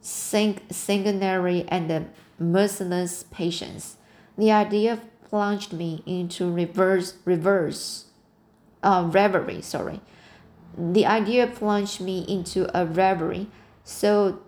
sanguinary 0.00 1.64
and 1.68 2.08
merciless 2.52 3.24
patience. 3.30 3.96
The 4.36 4.52
idea 4.52 5.00
plunged 5.28 5.72
me 5.72 6.02
into 6.06 6.50
reverse 6.50 7.14
reverse 7.24 8.06
uh, 8.82 9.08
reverie. 9.10 9.62
Sorry, 9.62 10.00
the 10.76 11.06
idea 11.06 11.46
plunged 11.46 12.00
me 12.00 12.24
into 12.28 12.68
a 12.76 12.86
reverie. 12.86 13.48
So 13.84 14.40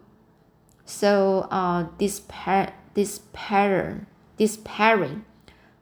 so 0.85 1.49
uh, 1.51 1.87
despair 1.99 2.75
despair 2.95 4.07
despairing 4.37 5.25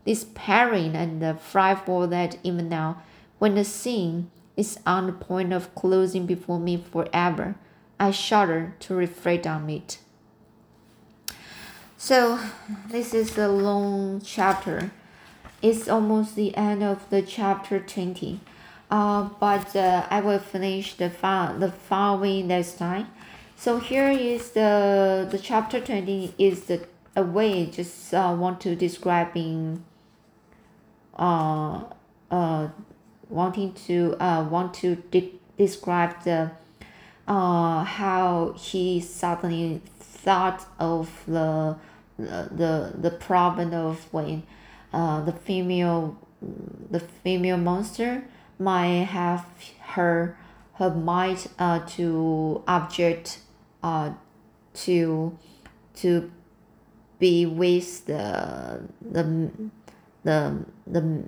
despairing 0.05 0.95
and 0.95 1.21
the 1.21 1.35
frightful 1.35 2.07
that 2.09 2.39
even 2.43 2.69
now, 2.69 3.03
when 3.39 3.55
the 3.55 3.65
scene 3.65 4.31
is 4.57 4.79
on 4.87 5.07
the 5.07 5.13
point 5.13 5.53
of 5.53 5.75
closing 5.75 6.27
before 6.27 6.61
me 6.61 6.77
forever, 6.77 7.57
I 7.99 8.11
shudder 8.11 8.75
to 8.81 8.95
reflect 8.95 9.47
on 9.47 9.69
it. 9.71 9.99
So, 11.97 12.39
this 12.89 13.15
is 13.15 13.39
a 13.39 13.49
long 13.49 14.21
chapter. 14.25 14.91
It's 15.63 15.89
almost 15.89 16.37
the 16.37 16.55
end 16.57 16.83
of 16.83 17.09
the 17.11 17.23
chapter 17.23 17.81
20. 17.81 18.41
Uh, 18.91 19.31
but 19.41 19.75
uh, 19.75 20.07
I 20.11 20.21
will 20.21 20.39
finish 20.39 20.95
the, 20.95 21.09
file, 21.09 21.59
the 21.59 21.73
following 21.73 22.49
next 22.49 22.79
time. 22.79 23.09
So 23.57 23.79
here 23.79 24.11
is 24.11 24.51
the 24.51 25.27
the 25.31 25.39
chapter 25.39 25.81
20 25.81 26.35
is 26.39 26.65
the 26.65 26.87
a 27.17 27.23
way 27.23 27.67
just 27.67 28.13
uh, 28.13 28.37
want 28.39 28.61
to 28.63 28.75
describing 28.75 29.85
uh, 31.17 31.85
uh, 32.31 32.69
wanting 33.29 33.73
to 33.87 34.17
uh, 34.21 34.45
want 34.45 34.75
to 34.75 34.97
de- 35.11 35.41
describe 35.57 36.23
the 36.25 36.51
uh, 37.27 37.85
how 37.85 38.55
he 38.59 39.01
suddenly 39.01 39.81
thought 40.25 40.67
of 40.79 41.23
the 41.27 41.77
the 42.19 42.93
the 42.97 43.11
problem 43.11 43.75
of 43.75 44.13
when 44.13 44.43
uh, 44.93 45.21
the 45.25 45.33
female 45.33 46.17
the 46.91 47.01
female 47.01 47.57
monster 47.57 48.25
might 48.59 49.05
have 49.05 49.47
her 49.81 50.37
her 50.75 50.91
mind 50.91 51.49
uh, 51.59 51.81
to 51.87 52.63
object 52.67 53.41
uh, 53.83 54.11
to 54.73 55.37
to 55.95 56.31
be 57.19 57.47
with 57.47 58.07
the 58.07 58.83
the 59.01 59.51
the 60.25 60.65
the, 60.87 61.23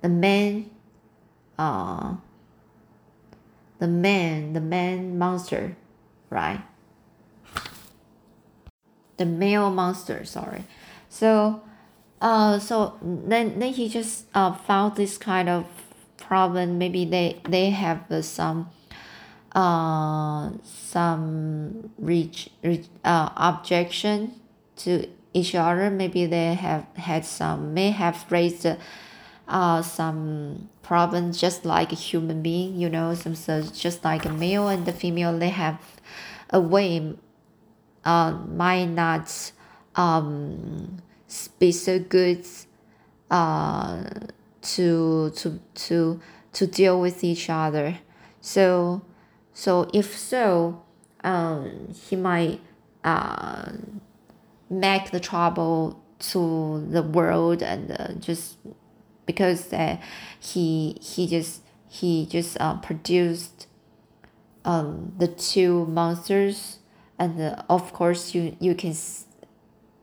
the 0.00 0.08
man 0.08 0.70
uh 1.58 2.14
the 3.78 3.86
man 3.88 4.52
the 4.52 4.60
man 4.60 5.18
monster 5.18 5.76
right 6.30 6.62
the 9.16 9.26
male 9.26 9.70
monster 9.70 10.24
sorry. 10.24 10.64
So 11.08 11.62
uh 12.20 12.58
so 12.58 12.98
then 13.02 13.58
then 13.58 13.72
he 13.72 13.88
just 13.88 14.26
uh 14.34 14.52
found 14.52 14.96
this 14.96 15.18
kind 15.18 15.48
of 15.48 15.66
problem. 16.16 16.78
Maybe 16.78 17.04
they 17.04 17.40
they 17.48 17.70
have 17.70 18.10
uh, 18.10 18.22
some 18.22 18.70
uh 19.54 20.50
some 20.62 21.90
reach, 21.98 22.50
reach 22.62 22.86
uh 23.04 23.30
objection 23.36 24.32
to 24.76 25.06
each 25.34 25.54
other. 25.54 25.90
Maybe 25.90 26.26
they 26.26 26.54
have 26.54 26.86
had 26.96 27.24
some 27.24 27.74
may 27.74 27.90
have 27.90 28.24
raised 28.30 28.66
uh 29.48 29.82
some 29.82 30.68
problems 30.82 31.40
just 31.40 31.64
like 31.64 31.92
a 31.92 31.94
human 31.94 32.42
being 32.42 32.76
you 32.76 32.88
know 32.88 33.14
some 33.14 33.34
so 33.34 33.62
just 33.62 34.04
like 34.04 34.24
a 34.24 34.28
male 34.28 34.68
and 34.68 34.86
the 34.86 34.92
female 34.92 35.36
they 35.38 35.48
have 35.48 35.78
a 36.50 36.60
way 36.60 37.14
uh 38.04 38.32
might 38.48 38.86
not 38.86 39.52
um 39.96 41.02
be 41.58 41.72
so 41.72 41.98
good 41.98 42.46
uh 43.30 44.04
to 44.60 45.30
to 45.30 45.60
to 45.74 46.20
to 46.52 46.66
deal 46.66 47.00
with 47.00 47.24
each 47.24 47.48
other. 47.48 47.98
So 48.40 49.02
so 49.52 49.88
if 49.92 50.16
so 50.16 50.82
um 51.24 51.88
he 52.08 52.16
might 52.16 52.60
uh 53.04 53.72
make 54.70 55.10
the 55.10 55.20
trouble 55.20 56.02
to 56.18 56.86
the 56.90 57.02
world 57.02 57.62
and 57.62 57.90
uh, 57.92 58.12
just 58.14 58.56
because 59.26 59.72
uh, 59.72 59.96
he 60.40 60.96
he 61.00 61.26
just 61.26 61.62
he 61.88 62.26
just 62.26 62.56
uh, 62.60 62.76
produced 62.78 63.66
um, 64.64 65.12
the 65.18 65.26
two 65.26 65.86
monsters 65.86 66.78
and 67.22 67.40
uh, 67.40 67.62
of 67.68 67.92
course 67.92 68.34
you 68.34 68.56
you 68.60 68.74
can 68.74 68.94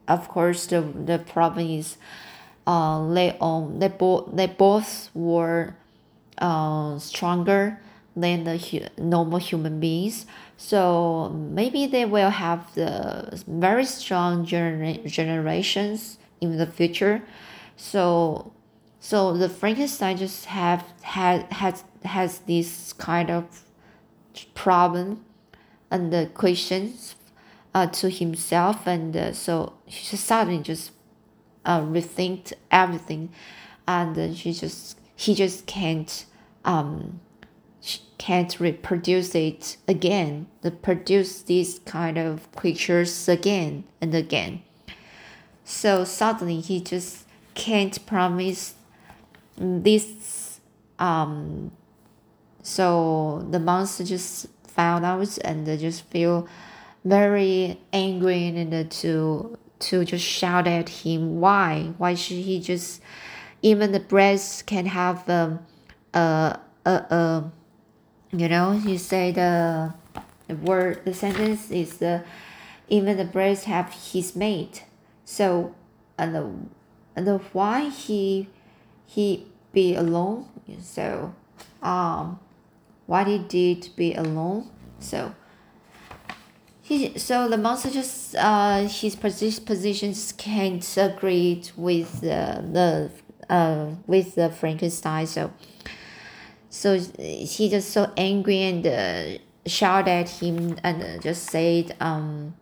of 0.08 0.28
course 0.30 0.68
the 0.68 0.82
the 0.82 1.20
problem 1.20 1.66
is 1.80 1.98
uh 2.66 2.98
they 3.14 3.38
um 3.42 3.80
they 3.80 3.90
both 3.90 4.24
they 4.34 4.48
both 4.48 5.10
were 5.14 5.76
uh 6.38 6.98
stronger 6.98 7.80
than 8.16 8.44
the 8.44 8.58
hu- 8.58 8.88
normal 8.98 9.40
human 9.40 9.80
beings. 9.80 10.26
So 10.58 11.30
maybe 11.30 11.86
they 11.86 12.06
will 12.06 12.32
have 12.32 12.74
the 12.76 13.42
very 13.48 13.86
strong 13.86 14.46
genera- 14.46 15.08
generations 15.08 16.18
in 16.42 16.58
the 16.58 16.66
future. 16.66 17.22
So 17.78 18.52
so 19.00 19.38
the 19.38 19.48
frankenstein 19.48 20.18
just 20.18 20.46
have 20.46 20.84
had 21.02 21.44
has 21.54 21.84
has 22.04 22.40
this 22.40 22.94
kind 22.94 23.30
of 23.30 23.46
problem 24.54 25.24
and 25.92 26.14
the 26.14 26.30
questions 26.34 27.16
uh, 27.74 27.88
to 27.88 28.10
himself 28.10 28.88
and 28.88 29.16
uh, 29.16 29.34
so 29.34 29.74
she 29.88 30.06
just 30.06 30.26
suddenly 30.26 30.62
just 30.62 30.92
uh, 31.66 31.82
rethink 31.82 32.54
everything. 32.72 33.30
And 33.88 34.38
she 34.38 34.54
just 34.54 35.00
he 35.16 35.34
just 35.36 35.66
can't 35.66 36.26
um 36.66 37.20
can't 38.18 38.60
reproduce 38.60 39.34
it 39.34 39.78
again. 39.88 40.48
To 40.62 40.72
produce 40.72 41.42
these 41.42 41.80
kind 41.80 42.18
of 42.18 42.52
creatures 42.52 43.28
again 43.28 43.86
and 44.02 44.14
again. 44.14 44.62
So 45.64 46.04
suddenly 46.04 46.60
he 46.60 46.82
just 46.82 47.26
can't 47.56 48.06
promise 48.06 48.76
this 49.58 50.62
um 50.98 51.72
so 52.62 53.46
the 53.50 53.60
monster 53.60 54.04
just 54.04 54.48
found 54.80 55.04
out 55.04 55.38
and 55.40 55.68
just 55.78 56.06
feel 56.06 56.48
very 57.04 57.78
angry 57.92 58.48
and 58.48 58.90
to 58.90 59.58
to 59.78 60.06
just 60.06 60.24
shout 60.24 60.68
at 60.68 60.88
him. 60.88 61.42
Why? 61.42 61.92
Why 61.98 62.16
should 62.16 62.38
he 62.38 62.62
just 62.62 63.02
even 63.62 63.92
the 63.92 64.00
breast 64.00 64.68
can 64.68 64.86
have 64.86 65.30
um, 65.30 65.60
a 66.14 66.60
a 66.86 66.92
a 66.92 67.52
you 68.32 68.48
know 68.48 68.72
he 68.72 68.98
say 68.98 69.32
the, 69.32 69.94
the 70.48 70.56
word 70.56 71.04
the 71.04 71.14
sentence 71.14 71.70
is 71.72 71.98
the 71.98 72.24
even 72.88 73.18
the 73.18 73.26
birds 73.26 73.66
have 73.66 73.92
his 73.92 74.34
mate. 74.34 74.86
So 75.26 75.76
and 76.18 76.34
the 76.34 76.44
and 77.18 77.28
the 77.28 77.40
why 77.52 77.90
he 77.90 78.48
he 79.06 79.46
be 79.74 79.96
alone? 79.96 80.48
So 80.82 81.36
um 81.84 82.40
why 83.10 83.24
he 83.24 83.40
did 83.40 83.90
be 83.96 84.14
alone? 84.14 84.70
So 85.00 85.34
he 86.84 87.18
so 87.18 87.50
the 87.50 87.58
monster 87.58 87.90
just 87.90 88.36
uh 88.36 88.88
his 88.88 89.16
position 89.16 89.64
positions 89.66 90.32
can't 90.34 90.98
agree 90.98 91.64
with 91.76 92.22
the 92.22 93.10
uh 93.50 93.88
with 94.06 94.36
the 94.36 94.50
Frankenstein 94.50 95.26
so 95.26 95.52
so 96.70 97.00
he 97.18 97.68
just 97.68 97.90
so 97.90 98.12
angry 98.16 98.62
and 98.62 98.86
uh, 98.86 99.40
shouted 99.66 100.10
at 100.10 100.30
him 100.30 100.78
and 100.84 101.04
uh, 101.04 101.18
just 101.18 101.50
said 101.50 101.96
um 102.00 102.54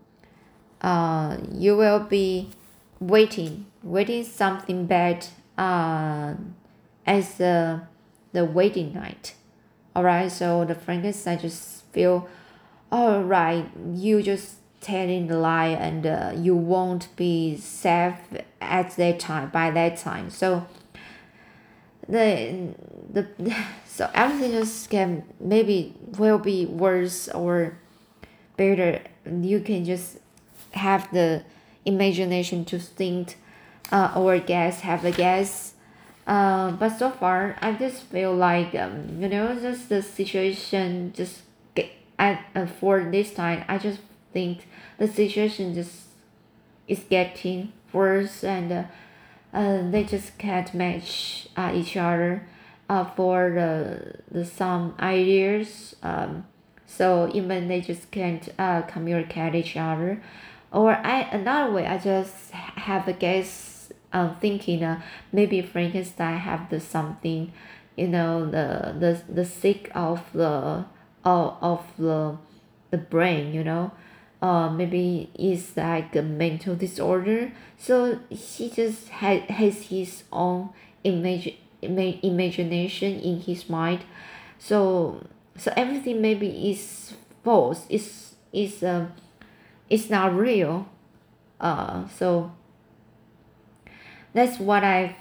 uh 0.81 1.37
you 1.53 1.75
will 1.75 1.99
be 1.99 2.49
waiting 3.01 3.65
waiting 3.83 4.23
something 4.23 4.85
bad 4.85 5.27
uh 5.57 6.33
as 7.05 7.35
the 7.35 7.81
the 8.31 8.45
waiting 8.45 8.93
night 8.93 9.33
all 9.97 10.03
right 10.03 10.31
so 10.31 10.63
the 10.65 10.75
frankenstein 10.75 11.39
just 11.39 11.83
feel 11.91 12.29
all 12.91 13.23
right 13.23 13.65
you 13.93 14.21
just 14.21 14.57
telling 14.81 15.27
the 15.27 15.37
lie 15.37 15.67
and 15.67 16.05
uh, 16.05 16.31
you 16.35 16.55
won't 16.55 17.13
be 17.15 17.57
safe 17.57 18.15
at 18.61 18.95
that 18.95 19.19
time 19.19 19.49
by 19.49 19.71
that 19.71 19.97
time. 19.97 20.29
So 20.29 20.65
the 22.07 22.73
the 23.11 23.27
so 23.85 24.09
everything 24.13 24.51
just 24.51 24.89
can 24.89 25.23
maybe 25.39 25.93
will 26.17 26.39
be 26.39 26.65
worse 26.65 27.27
or 27.29 27.77
better. 28.55 29.01
You 29.25 29.59
can 29.59 29.85
just 29.85 30.19
have 30.71 31.11
the 31.11 31.43
imagination 31.85 32.65
to 32.65 32.79
think 32.79 33.37
uh, 33.91 34.13
or 34.15 34.37
guess 34.39 34.81
have 34.81 35.05
a 35.05 35.11
guess 35.11 35.73
uh, 36.27 36.71
but 36.71 36.89
so 36.89 37.09
far 37.09 37.55
i 37.61 37.71
just 37.73 38.03
feel 38.03 38.35
like 38.35 38.75
um, 38.75 39.21
you 39.21 39.27
know 39.27 39.57
just 39.59 39.89
the 39.89 40.01
situation 40.01 41.11
just 41.13 41.41
get 41.73 41.89
at 42.19 42.45
uh, 42.55 42.65
for 42.65 43.03
this 43.11 43.33
time 43.33 43.63
i 43.67 43.77
just 43.77 43.99
think 44.33 44.67
the 44.99 45.07
situation 45.07 45.73
just 45.73 46.03
is 46.87 46.99
getting 47.09 47.71
worse 47.91 48.43
and 48.43 48.71
uh, 48.71 48.83
uh, 49.53 49.89
they 49.89 50.03
just 50.03 50.37
can't 50.37 50.73
match 50.73 51.47
uh, 51.57 51.71
each 51.73 51.97
other 51.97 52.47
uh, 52.89 53.03
for 53.15 53.51
the, 53.55 54.19
the 54.31 54.45
some 54.45 54.93
ideas 54.99 55.95
um, 56.03 56.45
so 56.87 57.29
even 57.33 57.67
they 57.67 57.81
just 57.81 58.09
can't 58.11 58.47
uh, 58.57 58.81
communicate 58.83 59.53
each 59.53 59.75
other. 59.75 60.23
Or 60.71 60.93
I 60.93 61.21
another 61.31 61.71
way 61.71 61.85
I 61.85 61.97
just 61.97 62.51
have 62.51 63.07
a 63.07 63.13
guess 63.13 63.66
um, 64.13 64.35
thinking 64.39 64.83
uh, 64.83 65.01
maybe 65.31 65.61
Frankenstein 65.61 66.37
have 66.39 66.69
the 66.69 66.79
something 66.79 67.51
you 67.95 68.07
know 68.07 68.45
the 68.45 68.95
the 68.99 69.21
the 69.33 69.45
sick 69.45 69.91
of 69.95 70.21
the 70.33 70.85
of, 71.25 71.57
of 71.61 71.83
the 71.97 72.37
the 72.91 72.97
brain 72.97 73.53
you 73.53 73.63
know? 73.63 73.91
Uh, 74.41 74.69
maybe 74.69 75.31
it's 75.33 75.75
like 75.75 76.15
a 76.15 76.21
mental 76.21 76.75
disorder. 76.75 77.51
So 77.77 78.19
he 78.29 78.69
just 78.69 79.09
had 79.09 79.49
has 79.49 79.83
his 79.83 80.23
own 80.31 80.69
image 81.03 81.55
ima- 81.81 82.19
imagination 82.21 83.19
in 83.19 83.41
his 83.41 83.67
mind. 83.69 84.01
So 84.59 85.25
so 85.57 85.73
everything 85.75 86.21
maybe 86.21 86.69
is 86.71 87.13
false. 87.43 87.85
Is 87.89 88.35
is 88.53 88.83
um 88.83 89.13
it's 89.89 90.09
not 90.09 90.35
real. 90.35 90.87
Uh 91.59 92.07
so 92.09 92.51
that's 94.37 94.59
what 94.59 94.83
i 94.83 95.15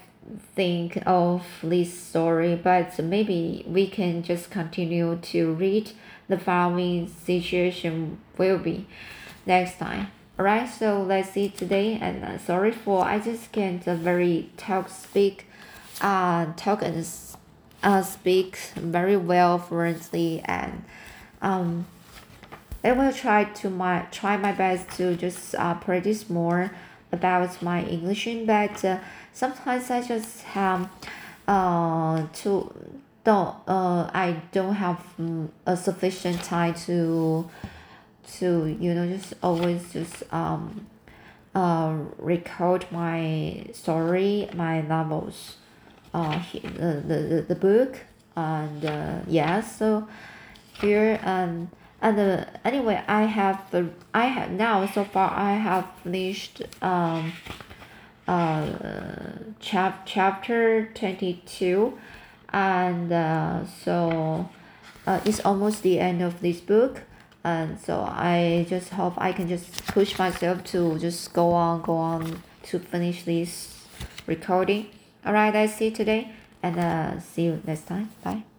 think 0.55 1.01
of 1.07 1.43
this 1.63 1.91
story 1.91 2.53
but 2.55 2.99
maybe 2.99 3.63
we 3.65 3.87
can 3.87 4.21
just 4.21 4.51
continue 4.51 5.17
to 5.21 5.53
read 5.53 5.91
the 6.27 6.37
following 6.37 7.07
situation 7.07 8.17
will 8.37 8.57
be 8.57 8.85
next 9.45 9.79
time. 9.79 10.07
Alright 10.37 10.69
so 10.69 11.01
let's 11.01 11.31
see 11.31 11.49
today 11.49 11.97
and 11.99 12.23
uh, 12.23 12.37
sorry 12.37 12.71
for 12.71 13.05
i 13.05 13.17
just 13.17 13.51
can't 13.51 13.87
uh, 13.87 13.95
very 13.95 14.49
talk 14.57 14.89
speak 14.89 15.47
uh, 16.01 16.45
talk 16.55 16.83
and 16.83 17.07
uh, 17.81 18.01
speak 18.03 18.57
very 18.75 19.17
well 19.17 19.57
fluently 19.57 20.41
and 20.45 20.83
um, 21.41 21.87
I 22.83 22.91
will 22.91 23.11
try 23.11 23.45
to 23.45 23.69
my 23.69 24.05
try 24.11 24.37
my 24.37 24.51
best 24.51 24.89
to 24.97 25.15
just 25.15 25.55
uh, 25.55 25.73
practice 25.75 26.29
more 26.29 26.71
about 27.11 27.61
my 27.61 27.83
English 27.83 28.27
but 28.45 28.83
uh, 28.83 28.99
sometimes 29.33 29.89
I 29.89 30.01
just 30.01 30.43
have 30.43 30.89
uh 31.47 32.25
to 32.33 32.73
don't 33.23 33.55
uh 33.67 34.09
I 34.13 34.41
don't 34.51 34.75
have 34.75 35.01
um, 35.17 35.51
a 35.65 35.77
sufficient 35.77 36.43
time 36.43 36.73
to 36.85 37.49
to 38.39 38.77
you 38.79 38.93
know 38.93 39.07
just 39.07 39.33
always 39.41 39.93
just 39.93 40.23
um 40.33 40.87
uh 41.55 41.95
record 42.17 42.85
my 42.91 43.65
story 43.73 44.49
my 44.53 44.81
novels 44.81 45.57
uh 46.13 46.39
the 46.51 47.03
the, 47.07 47.45
the 47.47 47.55
book 47.55 47.99
and 48.35 48.85
uh, 48.85 49.19
yeah 49.27 49.61
so 49.61 50.07
here 50.79 51.19
and 51.23 51.69
and 52.01 52.19
uh, 52.19 52.45
anyway 52.63 53.03
i 53.07 53.23
have 53.23 53.61
i 54.13 54.25
have 54.25 54.51
now 54.51 54.85
so 54.85 55.03
far 55.03 55.31
i 55.31 55.53
have 55.53 55.87
finished 56.03 56.61
um 56.81 57.33
uh 58.27 58.67
chap 59.59 60.01
chapter 60.05 60.89
22 60.93 61.97
and 62.53 63.11
uh, 63.11 63.65
so 63.65 64.49
uh, 65.05 65.19
it's 65.25 65.39
almost 65.41 65.83
the 65.83 65.99
end 65.99 66.21
of 66.21 66.41
this 66.41 66.59
book. 66.59 67.01
And 67.43 67.79
so 67.79 68.01
i 68.01 68.65
just 68.67 68.89
hope 68.89 69.13
i 69.17 69.31
can 69.31 69.47
just 69.47 69.85
push 69.87 70.19
myself 70.19 70.65
to 70.65 70.99
just 70.99 71.31
go 71.31 71.53
on 71.53 71.81
go 71.81 71.95
on 71.95 72.43
to 72.63 72.79
finish 72.79 73.23
this 73.23 73.87
recording. 74.25 74.87
All 75.25 75.31
right 75.31 75.51
that's 75.51 75.79
it 75.79 75.95
today. 75.95 76.31
And 76.61 76.77
uh, 76.77 77.19
see 77.21 77.43
you 77.43 77.61
next 77.65 77.87
time. 77.87 78.09
Bye 78.21 78.56